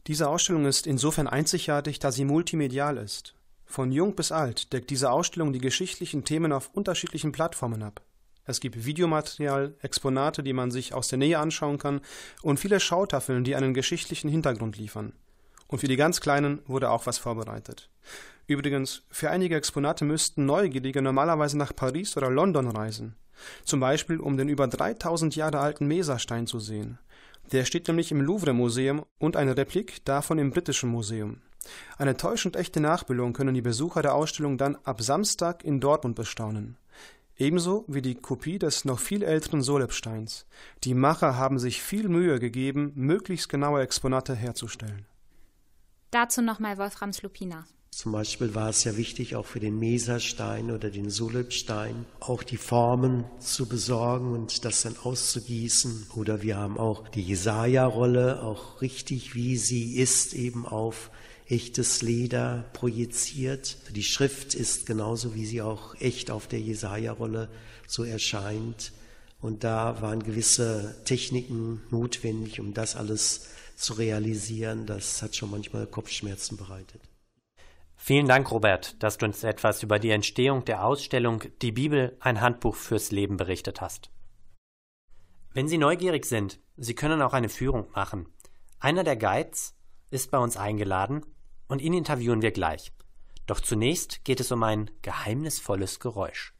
Diese 0.08 0.28
Ausstellung 0.28 0.66
ist 0.66 0.86
insofern 0.86 1.28
einzigartig, 1.28 2.00
da 2.00 2.12
sie 2.12 2.26
multimedial 2.26 2.98
ist. 2.98 3.36
Von 3.66 3.92
jung 3.92 4.16
bis 4.16 4.32
alt 4.32 4.74
deckt 4.74 4.90
diese 4.90 5.10
Ausstellung 5.10 5.54
die 5.54 5.62
geschichtlichen 5.62 6.26
Themen 6.26 6.52
auf 6.52 6.70
unterschiedlichen 6.74 7.32
Plattformen 7.32 7.82
ab. 7.82 8.02
Es 8.46 8.60
gibt 8.60 8.86
Videomaterial, 8.86 9.76
Exponate, 9.82 10.44
die 10.44 10.52
man 10.52 10.70
sich 10.70 10.94
aus 10.94 11.08
der 11.08 11.18
Nähe 11.18 11.40
anschauen 11.40 11.78
kann 11.78 12.02
und 12.42 12.60
viele 12.60 12.82
Schautafeln, 12.82 13.46
die 13.46 13.56
einen 13.56 13.74
geschichtlichen 13.74 14.30
Hintergrund 14.30 14.78
liefern. 14.78 15.14
Und 15.74 15.80
für 15.80 15.88
die 15.88 15.96
ganz 15.96 16.22
Kleinen 16.22 16.60
wurde 16.68 16.92
auch 16.92 17.08
was 17.08 17.18
vorbereitet. 17.18 17.90
Übrigens, 18.46 19.02
für 19.10 19.32
einige 19.32 19.56
Exponate 19.56 20.06
müssten 20.06 20.46
Neugierige 20.46 21.02
normalerweise 21.02 21.58
nach 21.58 21.76
Paris 21.76 22.16
oder 22.16 22.30
London 22.30 22.68
reisen. 22.68 23.16
Zum 23.66 23.80
Beispiel, 23.80 24.20
um 24.20 24.38
den 24.38 24.50
über 24.50 24.68
3000 24.68 25.36
Jahre 25.36 25.58
alten 25.58 25.88
Mesastein 25.88 26.46
zu 26.46 26.60
sehen. 26.60 27.00
Der 27.52 27.66
steht 27.66 27.88
nämlich 27.88 28.12
im 28.12 28.22
Louvre-Museum 28.22 29.04
und 29.18 29.36
eine 29.36 29.58
Replik 29.58 30.06
davon 30.06 30.38
im 30.38 30.52
Britischen 30.52 30.92
Museum. 30.92 31.42
Eine 31.98 32.18
täuschend 32.18 32.56
echte 32.56 32.80
Nachbildung 32.80 33.34
können 33.34 33.56
die 33.56 33.64
Besucher 33.64 34.04
der 34.04 34.14
Ausstellung 34.14 34.60
dann 34.60 34.78
ab 34.84 35.02
Samstag 35.02 35.64
in 35.64 35.80
Dortmund 35.80 36.16
bestaunen. 36.16 36.78
Ebenso 37.36 37.84
wie 37.88 38.04
die 38.04 38.14
Kopie 38.14 38.60
des 38.60 38.86
noch 38.86 39.00
viel 39.00 39.24
älteren 39.24 39.64
Solebsteins. 39.64 40.46
Die 40.84 40.94
Macher 40.94 41.36
haben 41.36 41.58
sich 41.58 41.82
viel 41.82 42.10
Mühe 42.10 42.38
gegeben, 42.38 42.92
möglichst 42.94 43.50
genaue 43.50 43.82
Exponate 43.82 44.36
herzustellen. 44.36 45.08
Dazu 46.14 46.44
nochmal 46.44 46.78
Wolfram 46.78 47.12
Slupina. 47.12 47.66
Zum 47.90 48.12
Beispiel 48.12 48.54
war 48.54 48.70
es 48.70 48.84
ja 48.84 48.98
wichtig, 48.98 49.36
auch 49.36 49.48
für 49.48 49.60
den 49.60 49.80
Meserstein 49.80 50.70
oder 50.70 50.92
den 50.92 51.10
Sulebstein 51.10 52.06
auch 52.20 52.44
die 52.44 52.58
Formen 52.58 53.24
zu 53.40 53.68
besorgen 53.68 54.32
und 54.32 54.64
das 54.64 54.84
dann 54.84 54.96
auszugießen. 54.96 56.12
Oder 56.16 56.44
wir 56.44 56.58
haben 56.58 56.78
auch 56.78 57.08
die 57.08 57.24
Jesaja-Rolle, 57.24 58.44
auch 58.44 58.80
richtig 58.80 59.34
wie 59.34 59.58
sie 59.58 59.96
ist, 59.96 60.36
eben 60.36 60.68
auf 60.68 61.10
echtes 61.48 62.04
Leder 62.04 62.66
projiziert. 62.74 63.78
Die 63.96 64.04
Schrift 64.04 64.54
ist 64.54 64.86
genauso, 64.86 65.34
wie 65.34 65.48
sie 65.48 65.64
auch 65.64 65.96
echt 66.00 66.30
auf 66.30 66.46
der 66.46 66.60
Jesaja-Rolle 66.60 67.50
so 67.88 68.04
erscheint. 68.04 68.92
Und 69.42 69.64
da 69.64 70.00
waren 70.04 70.22
gewisse 70.22 70.96
Techniken 71.06 71.82
notwendig, 71.90 72.60
um 72.60 72.76
das 72.76 72.96
alles 72.96 73.48
zu 73.76 73.94
realisieren. 73.94 74.86
Das 74.86 75.22
hat 75.22 75.36
schon 75.36 75.52
manchmal 75.52 75.88
Kopfschmerzen 75.88 76.58
bereitet. 76.58 77.02
Vielen 77.96 78.28
Dank, 78.28 78.52
Robert, 78.52 79.02
dass 79.02 79.18
du 79.18 79.26
uns 79.26 79.44
etwas 79.44 79.82
über 79.82 79.98
die 79.98 80.10
Entstehung 80.10 80.66
der 80.66 80.84
Ausstellung 80.84 81.44
Die 81.62 81.72
Bibel, 81.72 82.18
ein 82.20 82.42
Handbuch 82.42 82.76
fürs 82.76 83.12
Leben 83.12 83.38
berichtet 83.38 83.80
hast. 83.80 84.10
Wenn 85.54 85.68
Sie 85.68 85.78
neugierig 85.78 86.26
sind, 86.26 86.60
Sie 86.76 86.96
können 86.96 87.22
auch 87.22 87.34
eine 87.34 87.50
Führung 87.50 87.90
machen. 87.94 88.28
Einer 88.80 89.04
der 89.04 89.16
Guides 89.16 89.76
ist 90.10 90.32
bei 90.32 90.38
uns 90.38 90.58
eingeladen 90.58 91.26
und 91.68 91.82
ihn 91.82 91.94
interviewen 91.94 92.42
wir 92.42 92.52
gleich. 92.52 92.92
Doch 93.46 93.60
zunächst 93.60 94.26
geht 94.26 94.40
es 94.40 94.52
um 94.52 94.64
ein 94.64 94.90
geheimnisvolles 95.02 96.00
Geräusch. 96.00 96.54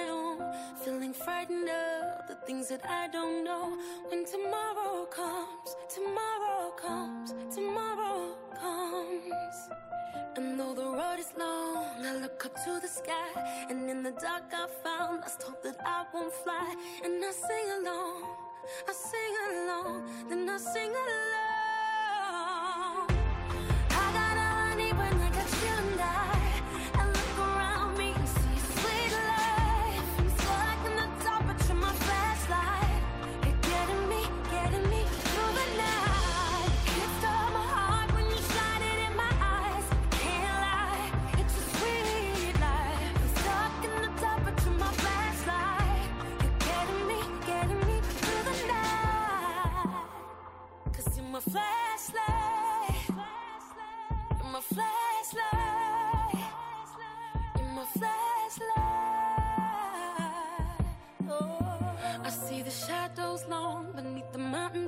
My 0.00 0.08
own, 0.08 0.38
feeling 0.84 1.12
frightened 1.12 1.68
of 1.68 2.28
the 2.28 2.34
things 2.46 2.68
that 2.68 2.84
I 2.88 3.08
don't 3.08 3.44
know. 3.44 3.76
When 4.08 4.24
tomorrow 4.24 5.06
comes, 5.06 5.76
tomorrow 5.88 6.70
comes, 6.76 7.34
tomorrow 7.54 8.36
comes. 8.60 9.68
And 10.36 10.58
though 10.58 10.74
the 10.74 10.84
road 10.84 11.18
is 11.18 11.32
long, 11.38 11.84
I 12.04 12.16
look 12.16 12.44
up 12.44 12.54
to 12.64 12.80
the 12.80 12.88
sky, 12.88 13.30
and 13.68 13.90
in 13.90 14.02
the 14.02 14.12
dark 14.12 14.44
I 14.52 14.66
found 14.84 15.20
lost 15.20 15.42
hope 15.42 15.62
that 15.62 15.78
I 15.84 16.04
won't 16.12 16.32
fly. 16.32 16.74
And 17.04 17.24
I 17.24 17.30
sing 17.30 17.68
along, 17.80 18.22
I 18.88 18.92
sing 18.92 19.34
along, 19.50 20.28
then 20.28 20.48
I 20.48 20.56
sing 20.58 20.90
along. 20.90 21.39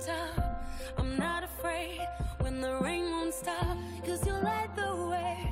Mountaintop. 0.07 0.65
I'm 0.99 1.17
not 1.17 1.45
afraid 1.45 2.01
when 2.41 2.61
the 2.61 2.79
rain 2.81 3.11
won't 3.11 3.35
stop. 3.35 3.77
Cause 4.05 4.27
you 4.27 4.33
light 4.33 4.75
the 4.77 4.95
way. 5.07 5.52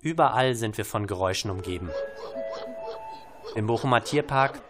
Überall 0.00 0.54
sind 0.54 0.76
wir 0.76 0.84
von 0.84 1.06
Geräuschen 1.06 1.50
umgeben. 1.50 1.90
Im 3.54 3.66
Bochumer 3.66 4.02
Tierpark, 4.02 4.60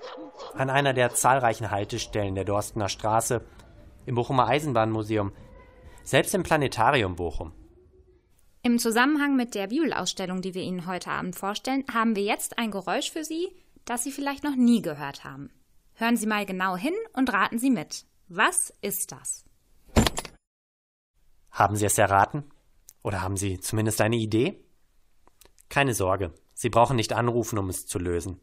an 0.54 0.70
einer 0.70 0.92
der 0.92 1.14
zahlreichen 1.14 1.70
Haltestellen 1.70 2.34
der 2.34 2.44
Dorstener 2.44 2.88
Straße, 2.88 3.42
im 4.06 4.14
Bochumer 4.14 4.46
Eisenbahnmuseum, 4.48 5.32
selbst 6.02 6.34
im 6.34 6.42
Planetarium 6.42 7.16
Bochum. 7.16 7.52
Im 8.62 8.78
Zusammenhang 8.78 9.36
mit 9.36 9.54
der 9.54 9.68
Bibelausstellung, 9.68 10.40
die 10.40 10.54
wir 10.54 10.62
Ihnen 10.62 10.86
heute 10.86 11.10
Abend 11.10 11.34
vorstellen, 11.34 11.84
haben 11.92 12.14
wir 12.14 12.22
jetzt 12.22 12.58
ein 12.58 12.70
Geräusch 12.70 13.10
für 13.10 13.24
Sie, 13.24 13.48
das 13.84 14.04
Sie 14.04 14.12
vielleicht 14.12 14.44
noch 14.44 14.54
nie 14.54 14.82
gehört 14.82 15.24
haben. 15.24 15.50
Hören 15.94 16.16
Sie 16.16 16.26
mal 16.26 16.46
genau 16.46 16.76
hin 16.76 16.94
und 17.12 17.32
raten 17.32 17.58
Sie 17.58 17.70
mit. 17.70 18.04
Was 18.28 18.72
ist 18.80 19.12
das? 19.12 19.44
Haben 21.52 21.76
Sie 21.76 21.84
es 21.84 21.98
erraten? 21.98 22.50
Oder 23.02 23.20
haben 23.22 23.36
Sie 23.36 23.60
zumindest 23.60 24.00
eine 24.00 24.16
Idee? 24.16 24.64
Keine 25.68 25.94
Sorge, 25.94 26.32
Sie 26.54 26.70
brauchen 26.70 26.96
nicht 26.96 27.12
anrufen, 27.12 27.58
um 27.58 27.68
es 27.68 27.86
zu 27.86 27.98
lösen. 27.98 28.40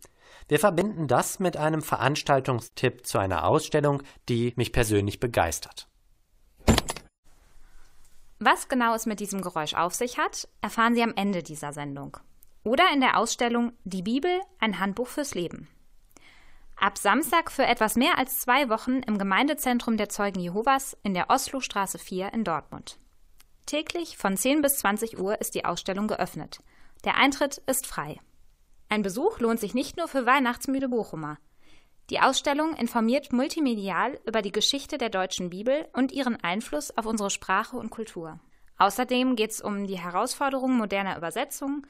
Wir 0.48 0.60
verbinden 0.60 1.08
das 1.08 1.40
mit 1.40 1.58
einem 1.58 1.82
Veranstaltungstipp 1.82 3.06
zu 3.06 3.18
einer 3.18 3.46
Ausstellung, 3.46 4.04
die 4.28 4.54
mich 4.56 4.72
persönlich 4.72 5.20
begeistert. 5.20 5.88
Was 8.40 8.68
genau 8.68 8.94
es 8.94 9.06
mit 9.06 9.20
diesem 9.20 9.42
Geräusch 9.42 9.74
auf 9.74 9.94
sich 9.94 10.18
hat, 10.18 10.48
erfahren 10.62 10.96
Sie 10.96 11.04
am 11.04 11.14
Ende 11.16 11.44
dieser 11.44 11.74
Sendung. 11.74 12.18
Oder 12.64 12.86
in 12.94 13.02
der 13.02 13.18
Ausstellung 13.18 13.74
Die 13.84 14.02
Bibel, 14.02 14.40
ein 14.60 14.80
Handbuch 14.80 15.08
fürs 15.08 15.34
Leben. 15.34 15.68
Ab 16.80 16.98
Samstag 16.98 17.52
für 17.52 17.66
etwas 17.66 17.98
mehr 17.98 18.18
als 18.18 18.40
zwei 18.40 18.70
Wochen 18.70 19.02
im 19.02 19.18
Gemeindezentrum 19.18 19.98
der 19.98 20.08
Zeugen 20.08 20.40
Jehovas 20.40 20.96
in 21.04 21.14
der 21.14 21.30
Oslostraße 21.30 22.00
4 22.00 22.32
in 22.34 22.46
Dortmund. 22.46 22.98
Täglich 23.66 24.16
von 24.16 24.38
10 24.38 24.62
bis 24.62 24.78
20 24.78 25.20
Uhr 25.20 25.42
ist 25.42 25.56
die 25.56 25.66
Ausstellung 25.66 26.08
geöffnet. 26.08 26.60
Der 27.04 27.18
Eintritt 27.18 27.58
ist 27.68 27.86
frei. 27.86 28.18
Ein 28.88 29.02
Besuch 29.02 29.40
lohnt 29.40 29.60
sich 29.60 29.74
nicht 29.74 29.98
nur 29.98 30.08
für 30.08 30.26
weihnachtsmüde 30.26 30.88
Bochumer. 30.88 31.38
Die 32.10 32.22
Ausstellung 32.22 32.74
informiert 32.78 33.34
multimedial 33.34 34.18
über 34.26 34.42
die 34.42 34.54
Geschichte 34.54 34.98
der 34.98 35.10
deutschen 35.10 35.50
Bibel 35.50 35.86
und 35.92 36.14
ihren 36.14 36.42
Einfluss 36.42 36.98
auf 36.98 37.06
unsere 37.06 37.30
Sprache 37.30 37.76
und 37.76 37.90
Kultur. 37.90 38.40
Außerdem 38.78 39.36
geht 39.36 39.52
es 39.52 39.60
um 39.60 39.86
die 39.86 40.00
Herausforderungen 40.00 40.78
moderner 40.78 41.18
Übersetzung 41.18 41.86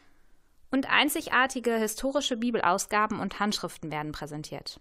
und 0.71 0.89
einzigartige 0.89 1.75
historische 1.77 2.37
Bibelausgaben 2.37 3.19
und 3.19 3.39
Handschriften 3.39 3.91
werden 3.91 4.11
präsentiert. 4.11 4.79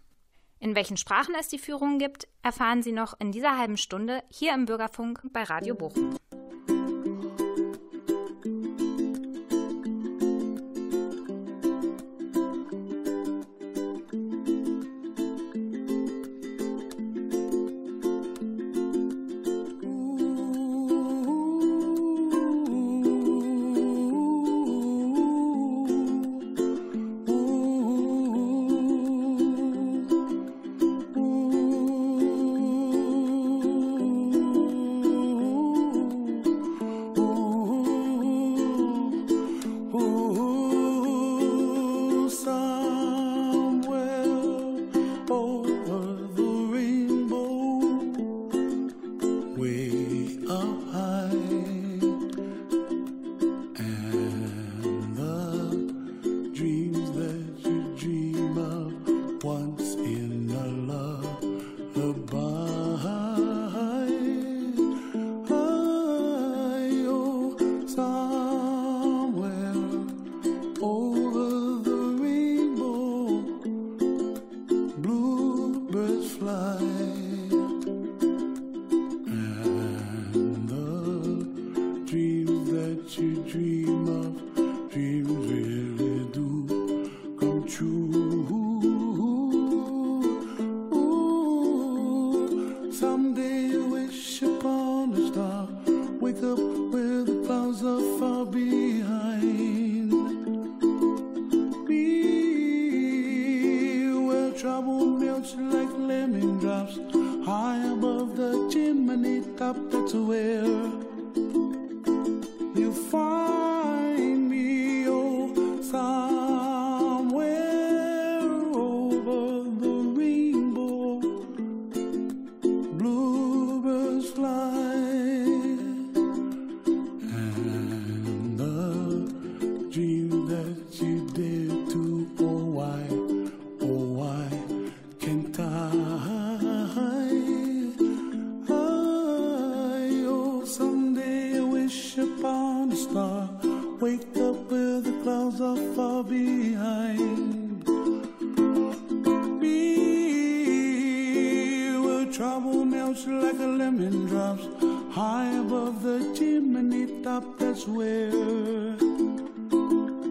In 0.60 0.74
welchen 0.74 0.96
Sprachen 0.96 1.34
es 1.38 1.48
die 1.48 1.58
Führungen 1.58 1.98
gibt, 1.98 2.26
erfahren 2.42 2.82
Sie 2.82 2.92
noch 2.92 3.18
in 3.20 3.32
dieser 3.32 3.56
halben 3.58 3.76
Stunde 3.76 4.22
hier 4.28 4.54
im 4.54 4.66
Bürgerfunk 4.66 5.22
bei 5.32 5.44
Radio 5.44 5.74
Bochum. 5.74 6.16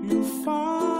You 0.10 0.24
find 0.44 0.97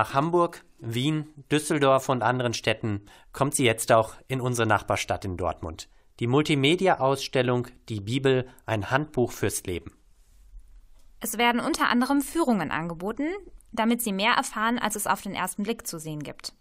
Nach 0.00 0.14
Hamburg, 0.14 0.64
Wien, 0.78 1.26
Düsseldorf 1.52 2.08
und 2.08 2.22
anderen 2.22 2.54
Städten 2.54 3.02
kommt 3.34 3.54
sie 3.54 3.66
jetzt 3.66 3.92
auch 3.92 4.14
in 4.28 4.40
unsere 4.40 4.66
Nachbarstadt 4.66 5.26
in 5.26 5.36
Dortmund. 5.36 5.90
Die 6.20 6.26
Multimedia-Ausstellung 6.26 7.66
Die 7.90 8.00
Bibel, 8.00 8.48
ein 8.64 8.90
Handbuch 8.90 9.30
fürs 9.30 9.62
Leben. 9.64 9.92
Es 11.20 11.36
werden 11.36 11.60
unter 11.60 11.90
anderem 11.90 12.22
Führungen 12.22 12.70
angeboten, 12.70 13.26
damit 13.72 14.00
Sie 14.00 14.14
mehr 14.14 14.32
erfahren, 14.32 14.78
als 14.78 14.96
es 14.96 15.06
auf 15.06 15.20
den 15.20 15.34
ersten 15.34 15.64
Blick 15.64 15.86
zu 15.86 15.98
sehen 15.98 16.22
gibt. 16.22 16.54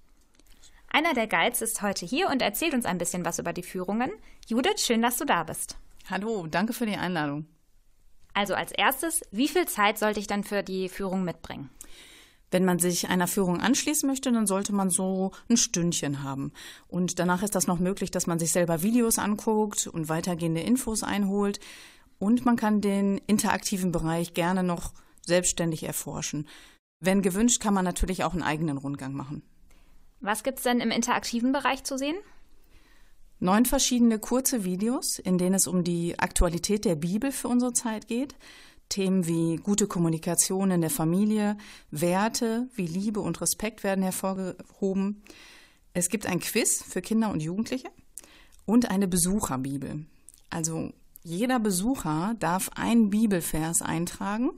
Einer 0.89 1.13
der 1.13 1.27
Guides 1.27 1.61
ist 1.61 1.81
heute 1.81 2.05
hier 2.05 2.27
und 2.27 2.41
erzählt 2.41 2.73
uns 2.73 2.83
ein 2.83 2.97
bisschen 2.97 3.23
was 3.23 3.39
über 3.39 3.53
die 3.53 3.63
Führungen. 3.63 4.11
Judith, 4.47 4.81
schön, 4.85 5.01
dass 5.01 5.15
du 5.15 5.23
da 5.23 5.45
bist. 5.45 5.77
Hallo, 6.09 6.45
danke 6.47 6.73
für 6.73 6.85
die 6.85 6.97
Einladung. 6.97 7.45
Also 8.33 8.53
als 8.53 8.73
erstes, 8.73 9.21
wie 9.31 9.47
viel 9.47 9.65
Zeit 9.65 9.97
sollte 9.97 10.19
ich 10.19 10.27
dann 10.27 10.43
für 10.43 10.61
die 10.61 10.89
Führung 10.89 11.23
mitbringen? 11.23 11.69
Wenn 12.51 12.65
man 12.65 12.79
sich 12.79 13.09
einer 13.09 13.27
Führung 13.27 13.61
anschließen 13.61 14.07
möchte, 14.07 14.31
dann 14.31 14.47
sollte 14.47 14.73
man 14.73 14.89
so 14.89 15.31
ein 15.49 15.57
Stündchen 15.57 16.23
haben. 16.23 16.51
Und 16.87 17.19
danach 17.19 17.43
ist 17.43 17.55
das 17.55 17.67
noch 17.67 17.79
möglich, 17.79 18.11
dass 18.11 18.27
man 18.27 18.39
sich 18.39 18.51
selber 18.51 18.81
Videos 18.81 19.19
anguckt 19.19 19.87
und 19.87 20.09
weitergehende 20.09 20.61
Infos 20.61 21.03
einholt. 21.03 21.59
Und 22.17 22.45
man 22.45 22.55
kann 22.55 22.81
den 22.81 23.19
interaktiven 23.27 23.91
Bereich 23.91 24.33
gerne 24.33 24.63
noch 24.63 24.93
selbstständig 25.25 25.83
erforschen. 25.83 26.47
Wenn 26.99 27.21
gewünscht, 27.21 27.61
kann 27.61 27.73
man 27.73 27.85
natürlich 27.85 28.23
auch 28.23 28.33
einen 28.33 28.43
eigenen 28.43 28.77
Rundgang 28.77 29.13
machen. 29.13 29.43
Was 30.19 30.43
gibt's 30.43 30.63
denn 30.63 30.81
im 30.81 30.91
interaktiven 30.91 31.51
Bereich 31.53 31.83
zu 31.83 31.97
sehen? 31.97 32.17
Neun 33.39 33.65
verschiedene 33.65 34.19
kurze 34.19 34.65
Videos, 34.65 35.17
in 35.17 35.37
denen 35.37 35.55
es 35.55 35.65
um 35.65 35.85
die 35.85 36.19
Aktualität 36.19 36.83
der 36.83 36.95
Bibel 36.95 37.31
für 37.31 37.47
unsere 37.47 37.71
Zeit 37.71 38.07
geht. 38.07 38.35
Themen 38.89 39.27
wie 39.27 39.57
gute 39.57 39.87
Kommunikation 39.87 40.71
in 40.71 40.81
der 40.81 40.89
Familie, 40.89 41.57
Werte 41.91 42.67
wie 42.75 42.87
Liebe 42.87 43.19
und 43.19 43.39
Respekt 43.41 43.83
werden 43.83 44.03
hervorgehoben. 44.03 45.23
Es 45.93 46.09
gibt 46.09 46.25
ein 46.25 46.39
Quiz 46.39 46.83
für 46.83 47.01
Kinder 47.01 47.31
und 47.31 47.41
Jugendliche 47.41 47.89
und 48.65 48.89
eine 48.89 49.07
Besucherbibel. 49.07 50.05
Also 50.49 50.91
jeder 51.23 51.59
Besucher 51.59 52.35
darf 52.39 52.69
einen 52.75 53.09
Bibelvers 53.09 53.81
eintragen, 53.81 54.51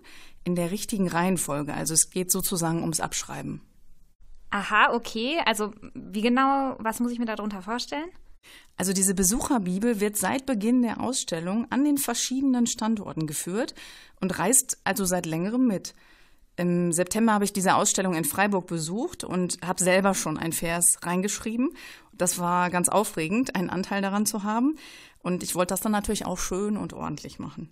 in 0.43 0.55
der 0.55 0.71
richtigen 0.71 1.07
Reihenfolge. 1.07 1.73
Also 1.73 1.93
es 1.93 2.09
geht 2.09 2.31
sozusagen 2.31 2.81
ums 2.81 2.99
Abschreiben. 2.99 3.61
Aha, 4.49 4.93
okay. 4.93 5.39
Also 5.45 5.73
wie 5.93 6.21
genau, 6.21 6.75
was 6.79 6.99
muss 6.99 7.11
ich 7.11 7.19
mir 7.19 7.25
darunter 7.25 7.61
vorstellen? 7.61 8.09
Also 8.81 8.93
diese 8.93 9.13
Besucherbibel 9.13 9.99
wird 9.99 10.17
seit 10.17 10.47
Beginn 10.47 10.81
der 10.81 11.01
Ausstellung 11.01 11.67
an 11.69 11.83
den 11.83 11.99
verschiedenen 11.99 12.65
Standorten 12.65 13.27
geführt 13.27 13.75
und 14.19 14.39
reist 14.39 14.79
also 14.83 15.05
seit 15.05 15.27
längerem 15.27 15.67
mit. 15.67 15.93
Im 16.57 16.91
September 16.91 17.33
habe 17.33 17.45
ich 17.45 17.53
diese 17.53 17.75
Ausstellung 17.75 18.15
in 18.15 18.25
Freiburg 18.25 18.67
besucht 18.67 19.23
und 19.23 19.59
habe 19.63 19.83
selber 19.83 20.13
schon 20.13 20.37
ein 20.37 20.51
Vers 20.51 20.97
reingeschrieben. 21.03 21.75
Das 22.11 22.39
war 22.39 22.69
ganz 22.69 22.89
aufregend, 22.89 23.55
einen 23.55 23.69
Anteil 23.69 24.01
daran 24.01 24.25
zu 24.25 24.43
haben. 24.43 24.75
Und 25.19 25.43
ich 25.43 25.55
wollte 25.55 25.73
das 25.73 25.81
dann 25.81 25.91
natürlich 25.91 26.25
auch 26.25 26.37
schön 26.37 26.75
und 26.75 26.93
ordentlich 26.93 27.39
machen. 27.39 27.69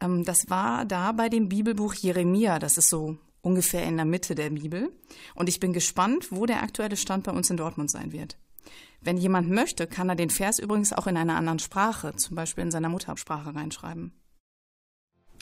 Ähm, 0.00 0.24
das 0.24 0.48
war 0.48 0.84
da 0.86 1.12
bei 1.12 1.28
dem 1.28 1.48
Bibelbuch 1.48 1.94
Jeremia. 1.94 2.58
Das 2.58 2.78
ist 2.78 2.88
so 2.88 3.18
ungefähr 3.42 3.84
in 3.84 3.96
der 3.96 4.06
Mitte 4.06 4.34
der 4.34 4.50
Bibel. 4.50 4.90
Und 5.34 5.48
ich 5.48 5.60
bin 5.60 5.72
gespannt, 5.72 6.28
wo 6.30 6.46
der 6.46 6.62
aktuelle 6.62 6.96
Stand 6.96 7.24
bei 7.24 7.32
uns 7.32 7.50
in 7.50 7.56
Dortmund 7.56 7.90
sein 7.90 8.12
wird. 8.12 8.36
Wenn 9.02 9.16
jemand 9.16 9.48
möchte, 9.48 9.86
kann 9.86 10.08
er 10.08 10.14
den 10.14 10.30
Vers 10.30 10.58
übrigens 10.58 10.92
auch 10.92 11.06
in 11.06 11.16
einer 11.16 11.36
anderen 11.36 11.58
Sprache, 11.58 12.14
zum 12.16 12.36
Beispiel 12.36 12.64
in 12.64 12.70
seiner 12.70 12.90
Muttersprache, 12.90 13.54
reinschreiben. 13.54 14.12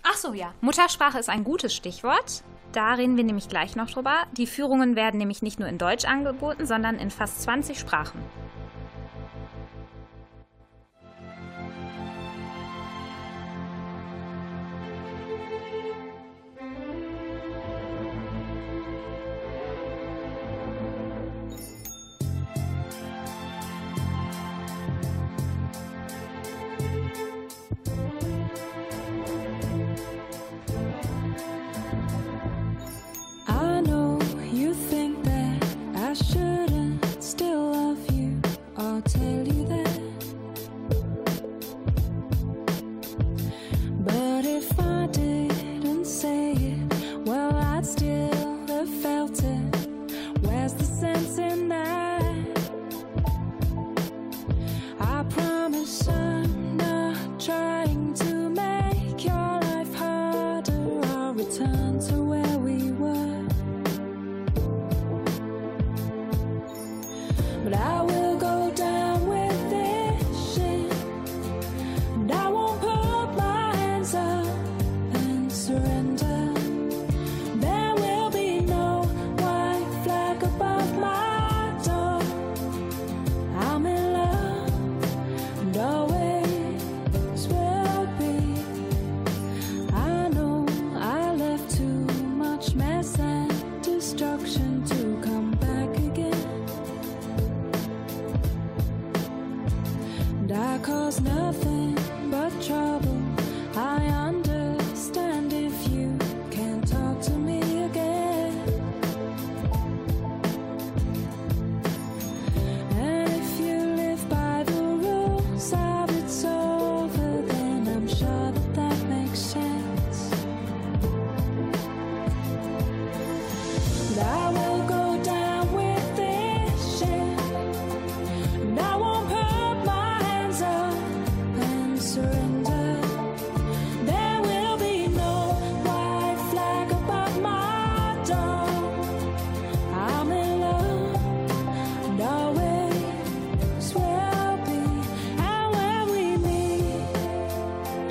Ach 0.05 0.17
so, 0.17 0.33
ja. 0.33 0.55
Muttersprache 0.61 1.19
ist 1.19 1.29
ein 1.29 1.43
gutes 1.45 1.75
Stichwort. 1.75 2.45
Da 2.73 2.95
reden 2.95 3.17
wir 3.17 3.25
nämlich 3.25 3.49
gleich 3.49 3.75
noch 3.75 3.91
drüber. 3.91 4.27
Die 4.37 4.47
Führungen 4.47 4.95
werden 4.95 5.19
nämlich 5.19 5.43
nicht 5.43 5.59
nur 5.59 5.69
in 5.69 5.79
Deutsch 5.79 6.05
angeboten, 6.05 6.67
sondern 6.67 6.97
in 6.97 7.11
fast 7.11 7.43
20 7.43 7.79
Sprachen. 7.79 8.21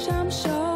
I'm 0.09 0.31
sure 0.31 0.66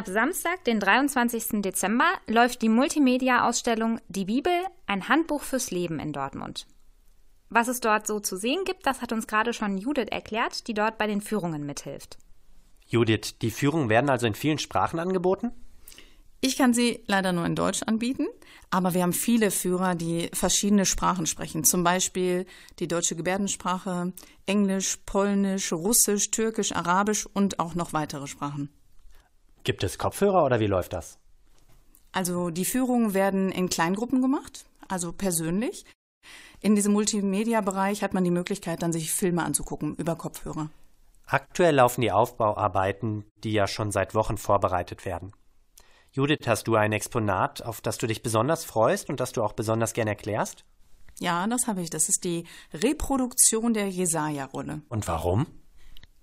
Ab 0.00 0.06
Samstag, 0.06 0.64
den 0.64 0.80
23. 0.80 1.60
Dezember, 1.60 2.08
läuft 2.26 2.62
die 2.62 2.70
Multimedia-Ausstellung 2.70 4.00
Die 4.08 4.24
Bibel, 4.24 4.54
ein 4.86 5.10
Handbuch 5.10 5.42
fürs 5.42 5.70
Leben 5.70 5.98
in 5.98 6.14
Dortmund. 6.14 6.66
Was 7.50 7.68
es 7.68 7.80
dort 7.80 8.06
so 8.06 8.18
zu 8.18 8.38
sehen 8.38 8.64
gibt, 8.64 8.86
das 8.86 9.02
hat 9.02 9.12
uns 9.12 9.26
gerade 9.26 9.52
schon 9.52 9.76
Judith 9.76 10.08
erklärt, 10.10 10.68
die 10.68 10.72
dort 10.72 10.96
bei 10.96 11.06
den 11.06 11.20
Führungen 11.20 11.66
mithilft. 11.66 12.16
Judith, 12.86 13.36
die 13.42 13.50
Führungen 13.50 13.90
werden 13.90 14.08
also 14.08 14.26
in 14.26 14.34
vielen 14.34 14.56
Sprachen 14.56 14.98
angeboten? 14.98 15.52
Ich 16.40 16.56
kann 16.56 16.72
sie 16.72 17.04
leider 17.06 17.34
nur 17.34 17.44
in 17.44 17.54
Deutsch 17.54 17.82
anbieten, 17.82 18.26
aber 18.70 18.94
wir 18.94 19.02
haben 19.02 19.12
viele 19.12 19.50
Führer, 19.50 19.96
die 19.96 20.30
verschiedene 20.32 20.86
Sprachen 20.86 21.26
sprechen. 21.26 21.62
Zum 21.62 21.84
Beispiel 21.84 22.46
die 22.78 22.88
deutsche 22.88 23.16
Gebärdensprache, 23.16 24.14
Englisch, 24.46 24.96
Polnisch, 25.04 25.74
Russisch, 25.74 26.30
Türkisch, 26.30 26.72
Arabisch 26.72 27.26
und 27.26 27.58
auch 27.58 27.74
noch 27.74 27.92
weitere 27.92 28.26
Sprachen. 28.26 28.70
Gibt 29.64 29.84
es 29.84 29.98
Kopfhörer 29.98 30.44
oder 30.44 30.60
wie 30.60 30.66
läuft 30.66 30.92
das? 30.92 31.18
Also 32.12 32.50
die 32.50 32.64
Führungen 32.64 33.14
werden 33.14 33.52
in 33.52 33.68
Kleingruppen 33.68 34.20
gemacht, 34.20 34.64
also 34.88 35.12
persönlich. 35.12 35.84
In 36.60 36.74
diesem 36.74 36.92
Multimedia-Bereich 36.92 38.02
hat 38.02 38.14
man 38.14 38.24
die 38.24 38.30
Möglichkeit, 38.30 38.82
dann 38.82 38.92
sich 38.92 39.12
Filme 39.12 39.44
anzugucken 39.44 39.94
über 39.96 40.16
Kopfhörer. 40.16 40.70
Aktuell 41.26 41.76
laufen 41.76 42.00
die 42.00 42.10
Aufbauarbeiten, 42.10 43.24
die 43.44 43.52
ja 43.52 43.68
schon 43.68 43.92
seit 43.92 44.14
Wochen 44.14 44.36
vorbereitet 44.36 45.04
werden. 45.04 45.32
Judith, 46.12 46.46
hast 46.46 46.66
du 46.66 46.74
ein 46.74 46.92
Exponat, 46.92 47.62
auf 47.62 47.80
das 47.80 47.98
du 47.98 48.08
dich 48.08 48.22
besonders 48.22 48.64
freust 48.64 49.08
und 49.08 49.20
das 49.20 49.30
du 49.30 49.44
auch 49.44 49.52
besonders 49.52 49.92
gern 49.92 50.08
erklärst? 50.08 50.64
Ja, 51.20 51.46
das 51.46 51.68
habe 51.68 51.82
ich. 51.82 51.90
Das 51.90 52.08
ist 52.08 52.24
die 52.24 52.44
Reproduktion 52.74 53.74
der 53.74 53.88
Jesaja-Rolle. 53.88 54.82
Und 54.88 55.06
warum? 55.06 55.46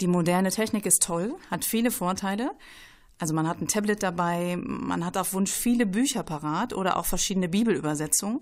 Die 0.02 0.08
moderne 0.08 0.52
Technik 0.52 0.86
ist 0.86 1.04
toll, 1.04 1.36
hat 1.50 1.64
viele 1.64 1.90
Vorteile. 1.90 2.52
Also 3.20 3.34
man 3.34 3.48
hat 3.48 3.62
ein 3.62 3.68
Tablet 3.68 4.04
dabei, 4.04 4.58
man 4.58 5.06
hat 5.06 5.18
auf 5.18 5.34
Wunsch 5.34 5.52
viele 5.52 5.86
Bücher 5.86 6.24
parat 6.24 6.74
oder 6.74 6.98
auch 6.98 7.06
verschiedene 7.06 7.50
Bibelübersetzungen. 7.50 8.42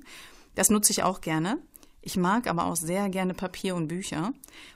Das 0.55 0.69
nutze 0.69 0.91
ich 0.91 1.03
auch 1.03 1.21
gerne. 1.21 1.59
Ich 2.01 2.17
mag 2.17 2.47
aber 2.47 2.65
auch 2.65 2.75
sehr 2.75 3.09
gerne 3.09 3.33
Papier 3.33 3.75
und 3.75 3.87
Bücher. 3.87 4.31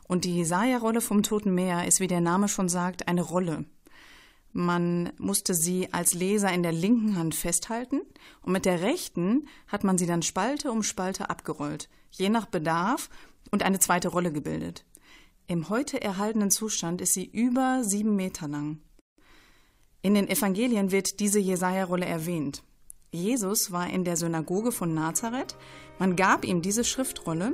Und 0.07 0.25
die 0.25 0.35
Jesaja-Rolle 0.35 1.01
vom 1.01 1.21
Toten 1.21 1.53
Meer 1.53 1.85
ist, 1.85 1.99
wie 1.99 2.07
der 2.07 2.21
Name 2.21 2.47
schon 2.47 2.69
sagt, 2.69 3.07
eine 3.07 3.21
Rolle. 3.21 3.65
Man 4.51 5.13
musste 5.19 5.53
sie 5.53 5.93
als 5.93 6.13
Leser 6.13 6.51
in 6.51 6.63
der 6.63 6.71
linken 6.71 7.15
Hand 7.17 7.35
festhalten 7.35 8.01
und 8.41 8.51
mit 8.51 8.65
der 8.65 8.81
rechten 8.81 9.47
hat 9.67 9.83
man 9.83 9.99
sie 9.99 10.07
dann 10.07 10.23
Spalte 10.23 10.71
um 10.71 10.81
Spalte 10.81 11.29
abgerollt, 11.29 11.87
je 12.09 12.29
nach 12.29 12.47
Bedarf 12.47 13.09
und 13.51 13.61
eine 13.61 13.77
zweite 13.77 14.07
Rolle 14.07 14.31
gebildet. 14.31 14.85
Im 15.45 15.69
heute 15.69 16.01
erhaltenen 16.01 16.49
Zustand 16.49 16.99
ist 16.99 17.13
sie 17.13 17.25
über 17.25 17.83
sieben 17.83 18.15
Meter 18.15 18.47
lang. 18.47 18.79
In 20.01 20.13
den 20.13 20.29
Evangelien 20.29 20.91
wird 20.91 21.19
diese 21.19 21.39
Jesaja-Rolle 21.39 22.05
erwähnt. 22.05 22.63
Jesus 23.11 23.73
war 23.73 23.89
in 23.89 24.05
der 24.05 24.15
Synagoge 24.15 24.71
von 24.71 24.93
Nazareth, 24.93 25.57
man 25.97 26.15
gab 26.15 26.45
ihm 26.45 26.61
diese 26.61 26.85
Schriftrolle 26.85 27.53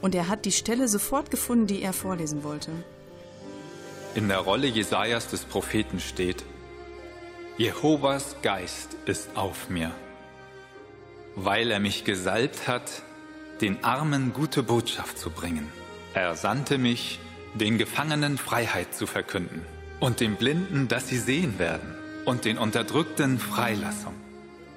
und 0.00 0.14
er 0.16 0.26
hat 0.26 0.44
die 0.44 0.50
Stelle 0.50 0.88
sofort 0.88 1.30
gefunden, 1.30 1.68
die 1.68 1.82
er 1.82 1.92
vorlesen 1.92 2.42
wollte. 2.42 2.72
In 4.16 4.26
der 4.26 4.38
Rolle 4.38 4.66
Jesajas 4.66 5.28
des 5.28 5.44
Propheten 5.44 6.00
steht: 6.00 6.44
Jehovas 7.58 8.36
Geist 8.42 8.96
ist 9.06 9.36
auf 9.36 9.68
mir, 9.68 9.92
weil 11.36 11.70
er 11.70 11.78
mich 11.78 12.02
gesalbt 12.04 12.66
hat, 12.66 13.02
den 13.60 13.84
Armen 13.84 14.32
gute 14.32 14.64
Botschaft 14.64 15.16
zu 15.16 15.30
bringen. 15.30 15.70
Er 16.12 16.34
sandte 16.34 16.76
mich, 16.76 17.20
den 17.54 17.78
Gefangenen 17.78 18.36
Freiheit 18.36 18.94
zu 18.94 19.06
verkünden 19.06 19.64
und 20.00 20.20
den 20.20 20.36
Blinden, 20.36 20.88
dass 20.88 21.08
sie 21.08 21.18
sehen 21.18 21.58
werden 21.58 21.94
und 22.24 22.44
den 22.44 22.58
Unterdrückten 22.58 23.38
Freilassung, 23.38 24.14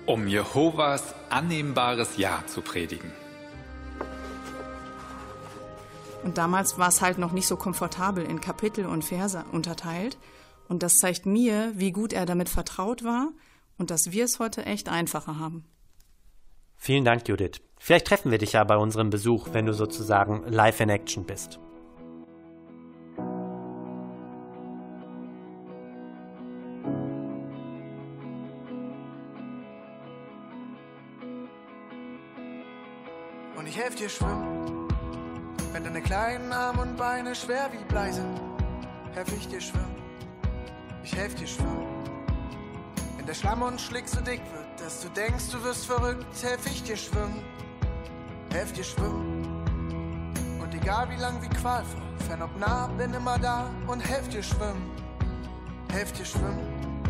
um 0.05 0.27
Jehovas 0.27 1.15
annehmbares 1.29 2.17
Ja 2.17 2.43
zu 2.47 2.61
predigen. 2.61 3.11
Und 6.23 6.37
damals 6.37 6.77
war 6.77 6.89
es 6.89 7.01
halt 7.01 7.17
noch 7.17 7.31
nicht 7.31 7.47
so 7.47 7.55
komfortabel 7.55 8.25
in 8.25 8.41
Kapitel 8.41 8.85
und 8.85 9.05
Verse 9.05 9.45
unterteilt. 9.51 10.17
Und 10.67 10.83
das 10.83 10.95
zeigt 10.97 11.25
mir, 11.25 11.71
wie 11.75 11.91
gut 11.91 12.11
er 12.11 12.25
damit 12.25 12.49
vertraut 12.49 13.03
war 13.03 13.29
und 13.77 13.91
dass 13.91 14.11
wir 14.11 14.25
es 14.25 14.39
heute 14.39 14.65
echt 14.65 14.89
einfacher 14.89 15.39
haben. 15.39 15.63
Vielen 16.75 17.05
Dank, 17.05 17.27
Judith. 17.27 17.61
Vielleicht 17.79 18.07
treffen 18.07 18.31
wir 18.31 18.37
dich 18.37 18.53
ja 18.53 18.63
bei 18.63 18.75
unserem 18.75 19.09
Besuch, 19.09 19.49
wenn 19.53 19.65
du 19.65 19.73
sozusagen 19.73 20.43
live 20.47 20.79
in 20.81 20.89
Action 20.89 21.25
bist. 21.25 21.59
Dir 33.99 34.09
schwimmen, 34.09 34.87
wenn 35.73 35.83
deine 35.83 36.01
kleinen 36.01 36.51
Arme 36.51 36.81
und 36.83 36.97
Beine 36.97 37.33
schwer 37.33 37.69
wie 37.71 37.83
Blei 37.85 38.11
sind. 38.11 38.39
Helfe 39.13 39.35
ich 39.35 39.47
dir 39.47 39.59
schwimmen, 39.59 39.95
ich 41.03 41.15
helfe 41.15 41.37
dir 41.37 41.47
schwimmen. 41.47 41.87
Wenn 43.15 43.25
der 43.25 43.33
Schlamm 43.33 43.63
und 43.63 43.81
Schlick 43.81 44.07
so 44.07 44.21
dick 44.21 44.41
wird, 44.53 44.79
dass 44.79 45.01
du 45.01 45.09
denkst, 45.09 45.49
du 45.51 45.63
wirst 45.63 45.87
verrückt, 45.87 46.25
helfe 46.43 46.69
ich 46.69 46.83
dir 46.83 46.95
schwimmen, 46.95 47.43
helfe 48.51 48.75
dir 48.75 48.83
schwimmen. 48.83 49.65
Und 50.61 50.73
egal 50.75 51.09
wie 51.09 51.19
lang, 51.19 51.41
wie 51.41 51.49
qualvoll, 51.49 52.01
fern 52.27 52.43
ob 52.43 52.55
nah, 52.59 52.87
bin 52.97 53.13
immer 53.13 53.39
da 53.39 53.67
und 53.87 53.99
helfe 53.99 54.29
dir 54.29 54.43
schwimmen, 54.43 54.91
helfe 55.91 56.13
dir 56.13 56.25
schwimmen. 56.25 57.01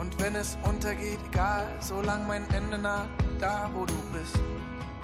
Und 0.00 0.20
wenn 0.20 0.34
es 0.34 0.58
untergeht, 0.64 1.20
egal, 1.30 1.68
solang 1.78 2.26
mein 2.26 2.48
Ende 2.50 2.78
naht, 2.78 3.08
da 3.38 3.70
wo 3.72 3.84
du 3.86 3.94
bist. 4.12 4.40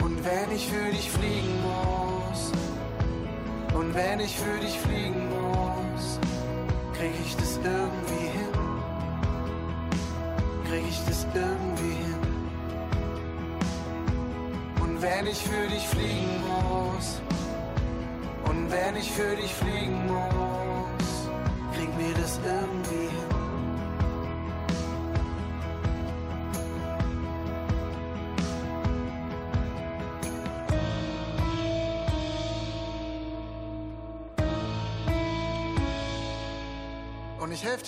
Und 0.01 0.25
wenn 0.25 0.51
ich 0.55 0.69
für 0.69 0.91
dich 0.91 1.11
fliegen 1.11 1.63
muss, 1.63 2.53
und 3.75 3.95
wenn 3.95 4.21
ich 4.21 4.37
für 4.37 4.59
dich 4.61 4.79
fliegen 4.81 5.29
muss, 5.29 6.19
krieg 6.95 7.13
ich 7.25 7.37
das 7.37 7.59
irgendwie 7.59 8.27
hin. 8.39 8.59
Krieg 10.69 10.85
ich 10.89 11.01
das 11.07 11.27
irgendwie 11.35 11.95
hin. 11.95 12.19
Und 14.83 15.01
wenn 15.03 15.27
ich 15.27 15.39
für 15.43 15.67
dich 15.69 15.87
fliegen 15.87 16.43
muss, 16.49 17.21
und 18.51 18.71
wenn 18.71 18.97
ich 18.97 19.11
für 19.13 19.37
dich 19.37 19.55
fliegen 19.55 20.07
muss, 20.07 21.29
krieg 21.75 21.97
mir 21.97 22.15
das 22.21 22.41
irgendwie 22.45 22.88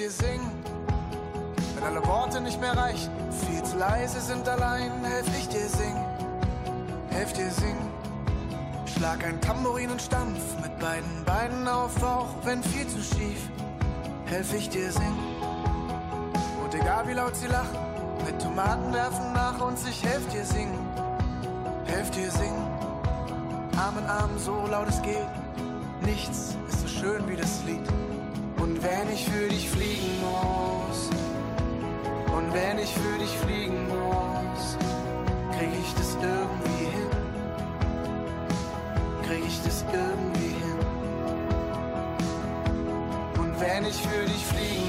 dir 0.01 0.11
singen, 0.11 0.51
wenn 1.75 1.85
alle 1.85 2.07
Worte 2.07 2.41
nicht 2.41 2.59
mehr 2.59 2.75
reichen, 2.75 3.11
viel 3.47 3.63
zu 3.63 3.77
leise 3.77 4.19
sind 4.19 4.49
allein, 4.49 5.05
helf 5.05 5.27
ich 5.39 5.47
dir 5.49 5.69
singen, 5.69 6.05
helf 7.11 7.35
dir 7.35 7.51
singen. 7.51 7.91
Schlag 8.87 9.23
ein 9.23 9.39
Tambourin 9.43 9.91
und 9.91 10.01
stampf 10.01 10.41
mit 10.63 10.79
beiden 10.79 11.25
Beinen 11.27 11.69
auf, 11.69 12.03
auch 12.03 12.35
wenn 12.45 12.63
viel 12.63 12.87
zu 12.87 12.99
schief, 13.03 13.51
helf 14.25 14.55
ich 14.55 14.71
dir 14.71 14.91
singen. 14.91 15.19
Und 16.65 16.75
egal 16.75 17.07
wie 17.07 17.13
laut 17.13 17.37
sie 17.37 17.49
lachen, 17.49 17.79
mit 18.25 18.41
Tomaten 18.41 18.95
werfen 18.95 19.35
nach 19.35 19.61
uns, 19.61 19.87
ich 19.87 20.03
helf 20.03 20.27
dir 20.29 20.47
singen, 20.47 20.79
helf 21.85 22.11
dir 22.11 22.31
singen. 22.31 22.67
Arm 23.77 23.99
in 23.99 24.07
Arm, 24.07 24.39
so 24.39 24.67
laut 24.67 24.89
es 24.89 25.03
geht, 25.03 25.29
nichts 26.01 26.57
ist 26.71 26.81
so 26.81 26.89
schön 26.89 27.29
wie 27.29 27.37
das 27.37 27.63
Lied. 27.67 27.87
Und 28.71 28.81
wenn 28.85 29.13
ich 29.13 29.25
für 29.25 29.49
dich 29.49 29.69
fliegen 29.69 30.21
muss, 30.21 31.11
und 32.37 32.55
wenn 32.55 32.79
ich 32.79 32.95
für 32.95 33.19
dich 33.19 33.37
fliegen 33.39 33.89
muss, 33.89 34.77
krieg 35.59 35.71
ich 35.77 35.93
das 35.95 36.17
irgendwie 36.23 36.85
hin. 36.85 37.11
Krieg 39.27 39.45
ich 39.45 39.61
das 39.65 39.85
irgendwie 39.93 40.55
hin. 40.63 40.79
Und 43.41 43.61
wenn 43.61 43.85
ich 43.87 44.01
für 44.01 44.25
dich 44.25 44.45
fliegen 44.47 44.80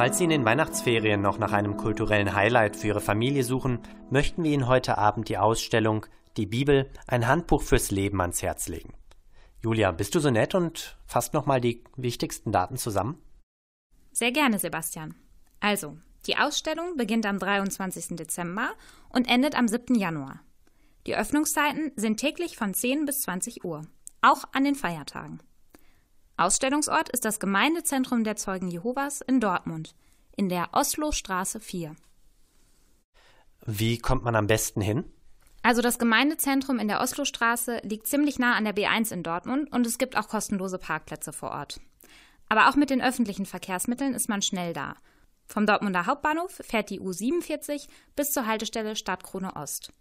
Falls 0.00 0.16
Sie 0.16 0.24
in 0.24 0.30
den 0.30 0.46
Weihnachtsferien 0.46 1.20
noch 1.20 1.36
nach 1.36 1.52
einem 1.52 1.76
kulturellen 1.76 2.34
Highlight 2.34 2.74
für 2.74 2.86
Ihre 2.86 3.02
Familie 3.02 3.44
suchen, 3.44 3.80
möchten 4.08 4.42
wir 4.42 4.50
Ihnen 4.50 4.66
heute 4.66 4.96
Abend 4.96 5.28
die 5.28 5.36
Ausstellung 5.36 6.06
Die 6.38 6.46
Bibel, 6.46 6.90
ein 7.06 7.28
Handbuch 7.28 7.60
fürs 7.60 7.90
Leben 7.90 8.18
ans 8.22 8.40
Herz 8.40 8.68
legen. 8.68 8.94
Julia, 9.60 9.90
bist 9.90 10.14
du 10.14 10.20
so 10.20 10.30
nett 10.30 10.54
und 10.54 10.96
fasst 11.04 11.34
nochmal 11.34 11.60
die 11.60 11.84
wichtigsten 11.96 12.50
Daten 12.50 12.78
zusammen? 12.78 13.20
Sehr 14.10 14.32
gerne, 14.32 14.58
Sebastian. 14.58 15.16
Also, 15.60 15.98
die 16.26 16.38
Ausstellung 16.38 16.96
beginnt 16.96 17.26
am 17.26 17.38
23. 17.38 18.16
Dezember 18.16 18.70
und 19.10 19.28
endet 19.28 19.54
am 19.54 19.68
7. 19.68 19.96
Januar. 19.96 20.40
Die 21.06 21.14
Öffnungszeiten 21.14 21.92
sind 21.96 22.16
täglich 22.16 22.56
von 22.56 22.72
10 22.72 23.04
bis 23.04 23.18
20 23.18 23.66
Uhr, 23.66 23.82
auch 24.22 24.44
an 24.52 24.64
den 24.64 24.76
Feiertagen. 24.76 25.42
Ausstellungsort 26.40 27.10
ist 27.10 27.26
das 27.26 27.38
Gemeindezentrum 27.38 28.24
der 28.24 28.34
Zeugen 28.34 28.68
Jehovas 28.68 29.20
in 29.20 29.40
Dortmund, 29.40 29.94
in 30.34 30.48
der 30.48 30.70
Oslo-Straße 30.72 31.60
4. 31.60 31.94
Wie 33.66 33.98
kommt 33.98 34.24
man 34.24 34.34
am 34.34 34.46
besten 34.46 34.80
hin? 34.80 35.04
Also 35.62 35.82
das 35.82 35.98
Gemeindezentrum 35.98 36.78
in 36.78 36.88
der 36.88 37.02
Oslostraße 37.02 37.80
liegt 37.82 38.06
ziemlich 38.06 38.38
nah 38.38 38.54
an 38.54 38.64
der 38.64 38.74
B1 38.74 39.12
in 39.12 39.22
Dortmund 39.22 39.70
und 39.70 39.86
es 39.86 39.98
gibt 39.98 40.16
auch 40.16 40.28
kostenlose 40.28 40.78
Parkplätze 40.78 41.34
vor 41.34 41.50
Ort. 41.50 41.78
Aber 42.48 42.70
auch 42.70 42.74
mit 42.74 42.88
den 42.88 43.02
öffentlichen 43.02 43.44
Verkehrsmitteln 43.44 44.14
ist 44.14 44.30
man 44.30 44.40
schnell 44.40 44.72
da. 44.72 44.94
Vom 45.46 45.66
Dortmunder 45.66 46.06
Hauptbahnhof 46.06 46.52
fährt 46.64 46.88
die 46.88 47.02
U47 47.02 47.86
bis 48.16 48.32
zur 48.32 48.46
Haltestelle 48.46 48.96
Stadtkrone 48.96 49.56
Ost. 49.56 49.92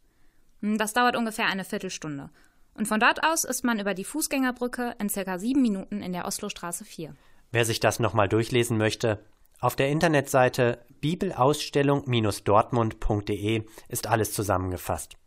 Das 0.62 0.94
dauert 0.94 1.18
ungefähr 1.18 1.48
eine 1.48 1.66
Viertelstunde 1.66 2.30
und 2.74 2.88
von 2.88 3.00
dort 3.00 3.24
aus 3.24 3.44
ist 3.44 3.64
man 3.64 3.80
über 3.80 3.94
die 3.94 4.04
Fußgängerbrücke 4.04 4.96
in 5.00 5.10
circa 5.10 5.38
sieben 5.40 5.62
Minuten 5.62 6.02
in 6.02 6.14
der 6.14 6.26
Oslostraße 6.26 6.86
4. 6.86 7.14
Wer 7.52 7.66
sich 7.66 7.80
das 7.80 8.00
nochmal 8.00 8.30
durchlesen 8.30 8.78
möchte, 8.78 9.24
auf 9.60 9.76
der 9.76 9.90
Internetseite 9.90 10.86
bibelausstellung-dortmund.de 11.02 13.66
ist 13.90 14.08
alles 14.08 14.34
zusammengefasst. 14.34 15.18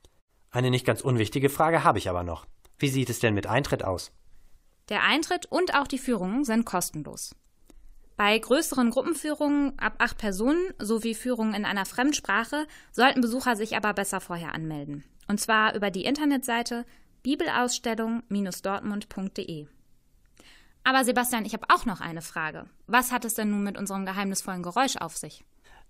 Eine 0.51 0.71
nicht 0.71 0.87
ganz 0.87 1.03
unwichtige 1.03 1.51
Frage 1.51 1.85
habe 1.85 1.99
ich 1.99 2.09
aber 2.09 2.23
noch. 2.23 2.47
Wie 2.79 2.89
sieht 2.89 3.11
es 3.11 3.19
denn 3.19 3.35
mit 3.35 3.47
Eintritt 3.47 3.85
aus? 3.85 4.13
Der 4.89 5.03
Eintritt 5.03 5.45
und 5.47 5.75
auch 5.75 5.87
die 5.87 5.99
Führungen 5.99 6.45
sind 6.45 6.65
kostenlos. 6.65 7.35
Bei 8.17 8.39
größeren 8.39 8.91
Gruppenführungen 8.91 9.79
ab 9.79 9.95
acht 9.99 10.19
Personen 10.19 10.73
sowie 10.79 11.15
Führungen 11.15 11.55
in 11.55 11.65
einer 11.65 11.87
Fremdsprache 11.87 12.67
sollten 12.91 13.21
Besucher 13.21 13.57
sich 13.57 13.77
aber 13.77 13.95
besser 13.95 14.21
vorher 14.21 14.55
anmelden. 14.55 15.05
Und 15.29 15.41
zwar 15.41 15.75
über 15.75 15.91
die 15.91 16.05
Internetseite 16.05 16.85
bibelausstellung-dortmund.de. 17.23 19.67
Aber 20.85 21.05
Sebastian, 21.05 21.45
ich 21.45 21.53
habe 21.53 21.67
auch 21.73 21.87
noch 21.87 22.01
eine 22.01 22.23
Frage. 22.23 22.67
Was 22.87 23.13
hat 23.13 23.25
es 23.25 23.35
denn 23.35 23.51
nun 23.51 23.63
mit 23.63 23.79
unserem 23.79 24.05
geheimnisvollen 24.05 24.63
Geräusch 24.63 24.97
auf 24.97 25.17
sich? 25.17 25.45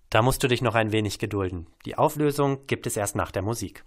Da 0.09 0.21
musst 0.21 0.43
du 0.43 0.47
dich 0.47 0.61
noch 0.61 0.75
ein 0.75 0.91
wenig 0.91 1.17
gedulden. 1.17 1.67
Die 1.85 1.97
Auflösung 1.97 2.67
gibt 2.67 2.85
es 2.85 2.97
erst 2.97 3.15
nach 3.15 3.31
der 3.31 3.41
Musik. 3.41 3.83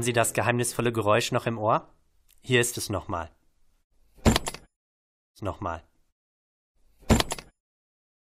Haben 0.00 0.06
Sie 0.06 0.14
das 0.14 0.32
geheimnisvolle 0.32 0.94
Geräusch 0.94 1.30
noch 1.30 1.44
im 1.44 1.58
Ohr? 1.58 1.86
Hier 2.40 2.62
ist 2.62 2.78
es 2.78 2.88
nochmal. 2.88 3.28
Nochmal. 5.42 5.82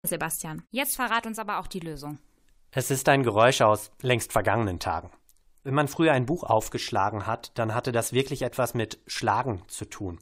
Sebastian, 0.03 0.63
jetzt 0.71 0.97
verrat 0.97 1.27
uns 1.27 1.39
aber 1.39 1.59
auch 1.59 1.67
die 1.67 1.81
Lösung. 1.81 2.21
Es 2.71 2.91
ist 2.91 3.07
ein 3.11 3.23
Geräusch 3.23 3.61
aus 3.61 3.91
längst 4.01 4.33
vergangenen 4.33 4.81
Tagen. 4.81 5.11
Wenn 5.63 5.75
man 5.75 5.89
früher 5.89 6.13
ein 6.13 6.25
Buch 6.25 6.43
aufgeschlagen 6.43 7.27
hat, 7.27 7.51
dann 7.59 7.75
hatte 7.75 7.93
das 7.93 8.15
wirklich 8.15 8.41
etwas 8.41 8.73
mit 8.73 9.01
Schlagen 9.07 9.63
zu 9.69 9.85
tun. 9.85 10.21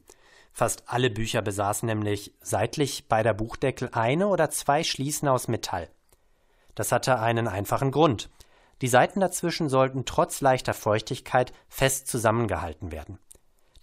Fast 0.51 0.83
alle 0.87 1.09
Bücher 1.09 1.41
besaßen 1.41 1.87
nämlich 1.87 2.33
seitlich 2.41 3.07
bei 3.07 3.23
der 3.23 3.33
Buchdeckel 3.33 3.87
eine 3.93 4.27
oder 4.27 4.49
zwei 4.49 4.83
Schließen 4.83 5.29
aus 5.29 5.47
Metall. 5.47 5.89
Das 6.75 6.91
hatte 6.91 7.19
einen 7.19 7.47
einfachen 7.47 7.91
Grund. 7.91 8.29
Die 8.81 8.87
Seiten 8.87 9.19
dazwischen 9.19 9.69
sollten 9.69 10.05
trotz 10.05 10.41
leichter 10.41 10.73
Feuchtigkeit 10.73 11.51
fest 11.67 12.07
zusammengehalten 12.07 12.91
werden. 12.91 13.19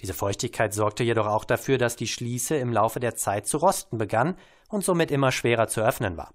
Diese 0.00 0.14
Feuchtigkeit 0.14 0.74
sorgte 0.74 1.02
jedoch 1.02 1.26
auch 1.26 1.44
dafür, 1.44 1.78
dass 1.78 1.96
die 1.96 2.06
Schließe 2.06 2.56
im 2.56 2.72
Laufe 2.72 3.00
der 3.00 3.14
Zeit 3.16 3.46
zu 3.46 3.56
rosten 3.56 3.98
begann 3.98 4.36
und 4.68 4.84
somit 4.84 5.10
immer 5.10 5.32
schwerer 5.32 5.66
zu 5.66 5.80
öffnen 5.80 6.16
war. 6.16 6.32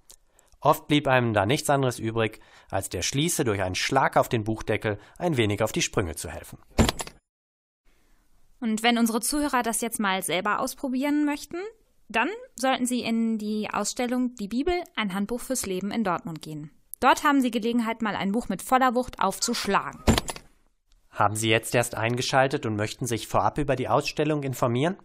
Oft 0.61 0.87
blieb 0.87 1.07
einem 1.07 1.33
da 1.33 1.45
nichts 1.45 1.69
anderes 1.69 1.99
übrig, 1.99 2.41
als 2.69 2.89
der 2.89 3.01
Schließe 3.01 3.45
durch 3.45 3.61
einen 3.61 3.75
Schlag 3.75 4.17
auf 4.17 4.27
den 4.27 4.43
Buchdeckel 4.43 4.99
ein 5.17 5.37
wenig 5.37 5.63
auf 5.63 5.71
die 5.71 5.81
Sprünge 5.81 6.15
zu 6.15 6.29
helfen. 6.29 6.59
Und 8.59 8.83
wenn 8.83 8.97
unsere 8.97 9.21
Zuhörer 9.21 9.63
das 9.63 9.79
jetzt 9.79 9.99
mal 9.99 10.21
selber 10.21 10.59
ausprobieren 10.59 11.23
möchten, 11.23 11.57
dann 12.09 12.29
sollten 12.55 12.85
sie 12.85 13.01
in 13.01 13.37
die 13.37 13.69
Ausstellung 13.71 14.35
Die 14.35 14.49
Bibel, 14.49 14.73
ein 14.95 15.13
Handbuch 15.13 15.39
fürs 15.39 15.65
Leben 15.65 15.91
in 15.91 16.03
Dortmund 16.03 16.41
gehen. 16.41 16.71
Dort 16.99 17.23
haben 17.23 17.41
sie 17.41 17.51
Gelegenheit, 17.51 18.01
mal 18.01 18.15
ein 18.15 18.33
Buch 18.33 18.49
mit 18.49 18.61
voller 18.61 18.93
Wucht 18.95 19.21
aufzuschlagen. 19.21 20.03
Haben 21.11 21.35
Sie 21.35 21.49
jetzt 21.49 21.75
erst 21.75 21.95
eingeschaltet 21.95 22.65
und 22.65 22.75
möchten 22.75 23.05
sich 23.05 23.27
vorab 23.27 23.57
über 23.57 23.75
die 23.75 23.89
Ausstellung 23.89 24.43
informieren? 24.43 24.95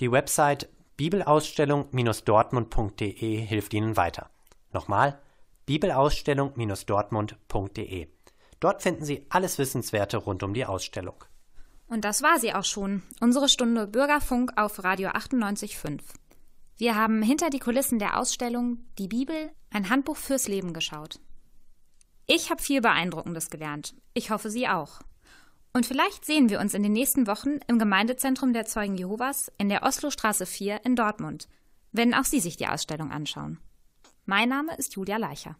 Die 0.00 0.10
Website 0.10 0.68
bibelausstellung-dortmund.de 0.96 3.36
hilft 3.36 3.74
Ihnen 3.74 3.96
weiter. 3.96 4.30
Nochmal, 4.72 5.20
bibelausstellung-dortmund.de. 5.66 8.08
Dort 8.60 8.82
finden 8.82 9.04
Sie 9.04 9.26
alles 9.30 9.58
Wissenswerte 9.58 10.18
rund 10.18 10.42
um 10.42 10.54
die 10.54 10.66
Ausstellung. 10.66 11.24
Und 11.88 12.04
das 12.04 12.22
war 12.22 12.38
sie 12.38 12.54
auch 12.54 12.64
schon, 12.64 13.02
unsere 13.20 13.48
Stunde 13.48 13.88
Bürgerfunk 13.88 14.52
auf 14.56 14.84
Radio 14.84 15.08
98.5. 15.10 16.00
Wir 16.76 16.94
haben 16.94 17.20
hinter 17.20 17.50
die 17.50 17.58
Kulissen 17.58 17.98
der 17.98 18.16
Ausstellung 18.18 18.78
Die 18.98 19.08
Bibel, 19.08 19.50
ein 19.70 19.90
Handbuch 19.90 20.16
fürs 20.16 20.46
Leben 20.46 20.72
geschaut. 20.72 21.18
Ich 22.32 22.48
habe 22.48 22.62
viel 22.62 22.80
Beeindruckendes 22.80 23.50
gelernt. 23.50 23.92
Ich 24.14 24.30
hoffe, 24.30 24.50
Sie 24.50 24.68
auch. 24.68 25.00
Und 25.72 25.84
vielleicht 25.84 26.24
sehen 26.24 26.48
wir 26.48 26.60
uns 26.60 26.74
in 26.74 26.84
den 26.84 26.92
nächsten 26.92 27.26
Wochen 27.26 27.58
im 27.66 27.80
Gemeindezentrum 27.80 28.52
der 28.52 28.66
Zeugen 28.66 28.94
Jehovas 28.94 29.50
in 29.58 29.68
der 29.68 29.82
Oslostraße 29.82 30.46
4 30.46 30.84
in 30.84 30.94
Dortmund, 30.94 31.48
wenn 31.90 32.14
auch 32.14 32.22
Sie 32.22 32.38
sich 32.38 32.56
die 32.56 32.68
Ausstellung 32.68 33.10
anschauen. 33.10 33.58
Mein 34.26 34.48
Name 34.48 34.76
ist 34.76 34.94
Julia 34.94 35.16
Leicher. 35.16 35.56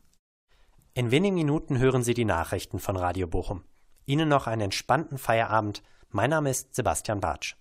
In 0.94 1.10
wenigen 1.10 1.34
Minuten 1.34 1.76
hören 1.78 2.04
Sie 2.04 2.14
die 2.14 2.24
Nachrichten 2.24 2.78
von 2.78 2.94
Radio 2.94 3.26
Bochum. 3.26 3.64
Ihnen 4.06 4.28
noch 4.28 4.46
einen 4.46 4.62
entspannten 4.62 5.18
Feierabend. 5.18 5.82
Mein 6.10 6.30
Name 6.30 6.50
ist 6.50 6.76
Sebastian 6.76 7.18
Bartsch. 7.18 7.56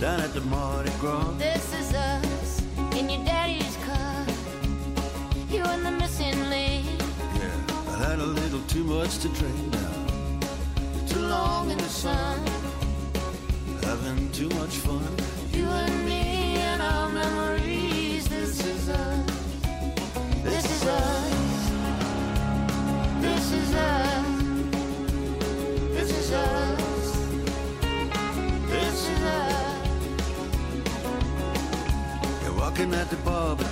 Down 0.00 0.18
at 0.22 0.32
the 0.32 0.40
Mardi 0.40 0.90
Gras. 0.98 1.30
This 1.36 1.74
is 1.74 1.92
us 1.92 2.62
in 2.96 3.10
your 3.10 3.22
daddy's 3.22 3.76
car. 3.84 4.24
You 5.50 5.62
and 5.62 5.84
the 5.84 5.90
missing 5.90 6.40
link. 6.48 6.86
Yeah, 7.34 7.90
I 7.90 8.08
had 8.08 8.18
a 8.18 8.24
little 8.24 8.62
too 8.62 8.82
much 8.82 9.18
to 9.18 9.28
drink 9.28 9.72
now. 9.72 10.46
Too 11.06 11.20
long 11.20 11.70
in 11.70 11.76
the 11.76 11.88
sun. 11.88 12.38
Having 13.82 14.32
too 14.32 14.48
much 14.60 14.76
fun. 14.76 15.06
You 15.52 15.66
and 15.66 16.06
me 16.06 16.56
and 16.56 16.80
our 16.80 17.10
memories. 17.10 17.49
looking 32.80 32.94
at 32.94 33.10
the 33.10 33.16
bar, 33.16 33.56
but 33.56 33.69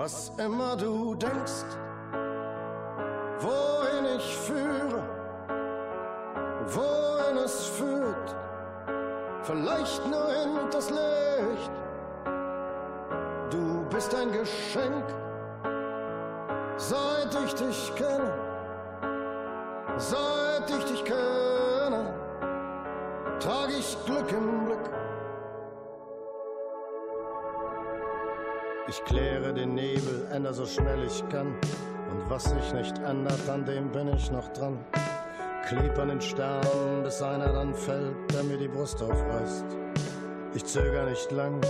was 0.00 0.32
immer 0.38 0.76
du 0.76 1.14
denkst, 1.14 1.66
wohin 3.38 4.06
ich 4.16 4.34
führe, 4.46 5.02
wohin 6.64 7.36
es 7.44 7.66
führt, 7.66 8.34
vielleicht 9.42 10.06
nur 10.06 10.28
in 10.42 10.70
das 10.70 10.88
Licht. 10.88 11.72
Du 13.50 13.84
bist 13.90 14.14
ein 14.14 14.32
Geschenk, 14.32 15.04
seit 16.78 17.34
ich 17.44 17.54
dich 17.56 17.94
kenne, 17.94 18.32
seit 19.98 20.70
ich 20.78 20.84
dich 20.86 21.04
kenne, 21.04 22.14
trage 23.38 23.74
ich 23.78 23.98
Glück 24.06 24.32
im 24.32 24.64
Blick. 24.64 24.99
Ich 28.90 29.04
kläre 29.04 29.54
den 29.54 29.76
Nebel, 29.76 30.26
änder 30.32 30.52
so 30.52 30.66
schnell 30.66 31.04
ich 31.04 31.22
kann. 31.28 31.54
Und 32.10 32.28
was 32.28 32.42
sich 32.42 32.72
nicht 32.74 32.98
ändert, 32.98 33.48
an 33.48 33.64
dem 33.64 33.88
bin 33.92 34.08
ich 34.08 34.32
noch 34.32 34.48
dran. 34.48 34.84
Kleb 35.68 35.96
an 35.96 36.08
den 36.08 36.20
Sternen, 36.20 37.04
bis 37.04 37.22
einer 37.22 37.52
dann 37.52 37.72
fällt, 37.72 38.16
der 38.34 38.42
mir 38.42 38.56
die 38.56 38.66
Brust 38.66 39.00
aufreißt. 39.00 39.64
Ich 40.54 40.64
zöger 40.64 41.06
nicht 41.06 41.30
lang, 41.30 41.60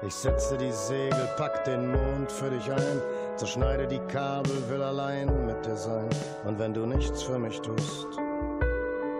ich 0.00 0.14
setze 0.14 0.56
die 0.56 0.72
Segel, 0.72 1.28
pack 1.36 1.62
den 1.64 1.92
Mond 1.92 2.32
für 2.32 2.48
dich 2.48 2.72
ein, 2.72 3.02
zerschneide 3.36 3.86
die 3.86 4.00
Kabel, 4.10 4.54
will 4.70 4.82
allein 4.82 5.44
mit 5.44 5.66
dir 5.66 5.76
sein. 5.76 6.08
Und 6.46 6.58
wenn 6.58 6.72
du 6.72 6.86
nichts 6.86 7.22
für 7.22 7.38
mich 7.38 7.60
tust, 7.60 8.06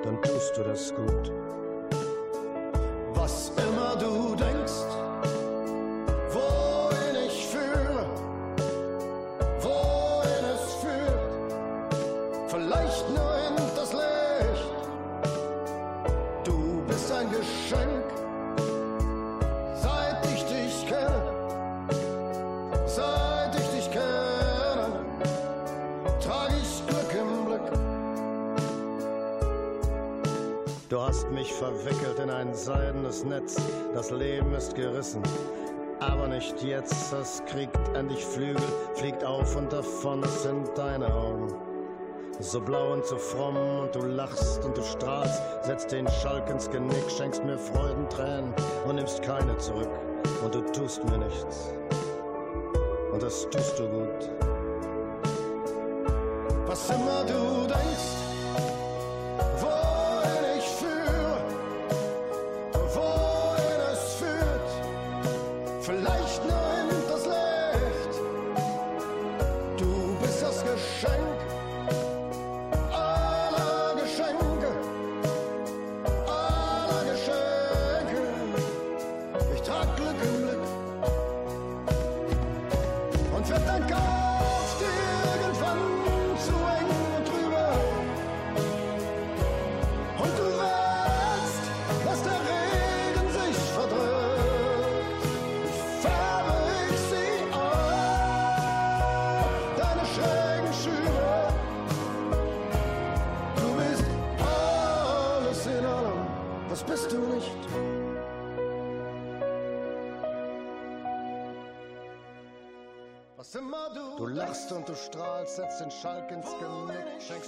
dann 0.04 0.22
tust 0.22 0.56
du 0.56 0.62
das 0.62 0.94
gut. 0.94 1.30
Mich 31.32 31.52
verwickelt 31.52 32.18
in 32.18 32.30
ein 32.30 32.54
seidenes 32.54 33.24
Netz, 33.24 33.56
das 33.94 34.10
Leben 34.10 34.54
ist 34.54 34.74
gerissen. 34.74 35.22
Aber 36.00 36.26
nicht 36.26 36.62
jetzt, 36.62 37.12
es 37.12 37.42
kriegt 37.46 37.76
endlich 37.94 38.24
Flügel, 38.24 38.62
fliegt 38.94 39.24
auf 39.24 39.56
und 39.56 39.72
davon, 39.72 40.22
es 40.24 40.42
sind 40.42 40.70
deine 40.76 41.12
Augen. 41.12 41.48
So 42.40 42.60
blau 42.60 42.92
und 42.92 43.06
so 43.06 43.16
fromm 43.16 43.56
und 43.56 43.94
du 43.94 44.00
lachst 44.00 44.64
und 44.64 44.76
du 44.76 44.82
strahlst, 44.82 45.40
setzt 45.62 45.92
den 45.92 46.08
Schalk 46.08 46.48
ins 46.50 46.68
Genick, 46.68 47.10
schenkst 47.10 47.44
mir 47.44 47.56
Freudentränen 47.56 48.52
und 48.86 48.96
nimmst 48.96 49.22
keine 49.22 49.56
zurück. 49.58 49.90
Und 50.42 50.54
du 50.54 50.60
tust 50.72 51.04
mir 51.04 51.18
nichts. 51.18 51.70
Und 53.12 53.22
das 53.22 53.48
tust 53.50 53.78
du 53.78 53.88
gut. 53.88 54.30
Was 56.66 56.90
immer 56.90 57.24
du 57.26 57.66
denkst, 57.68 58.21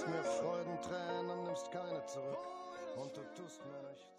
mir 0.07 0.23
Freudentränen 0.23 1.43
nimmst 1.43 1.71
keine 1.71 2.05
zurück. 2.05 2.37
Und 2.95 3.15
du 3.15 3.21
tust 3.35 3.61
mir 3.65 3.89
nichts. 3.89 4.14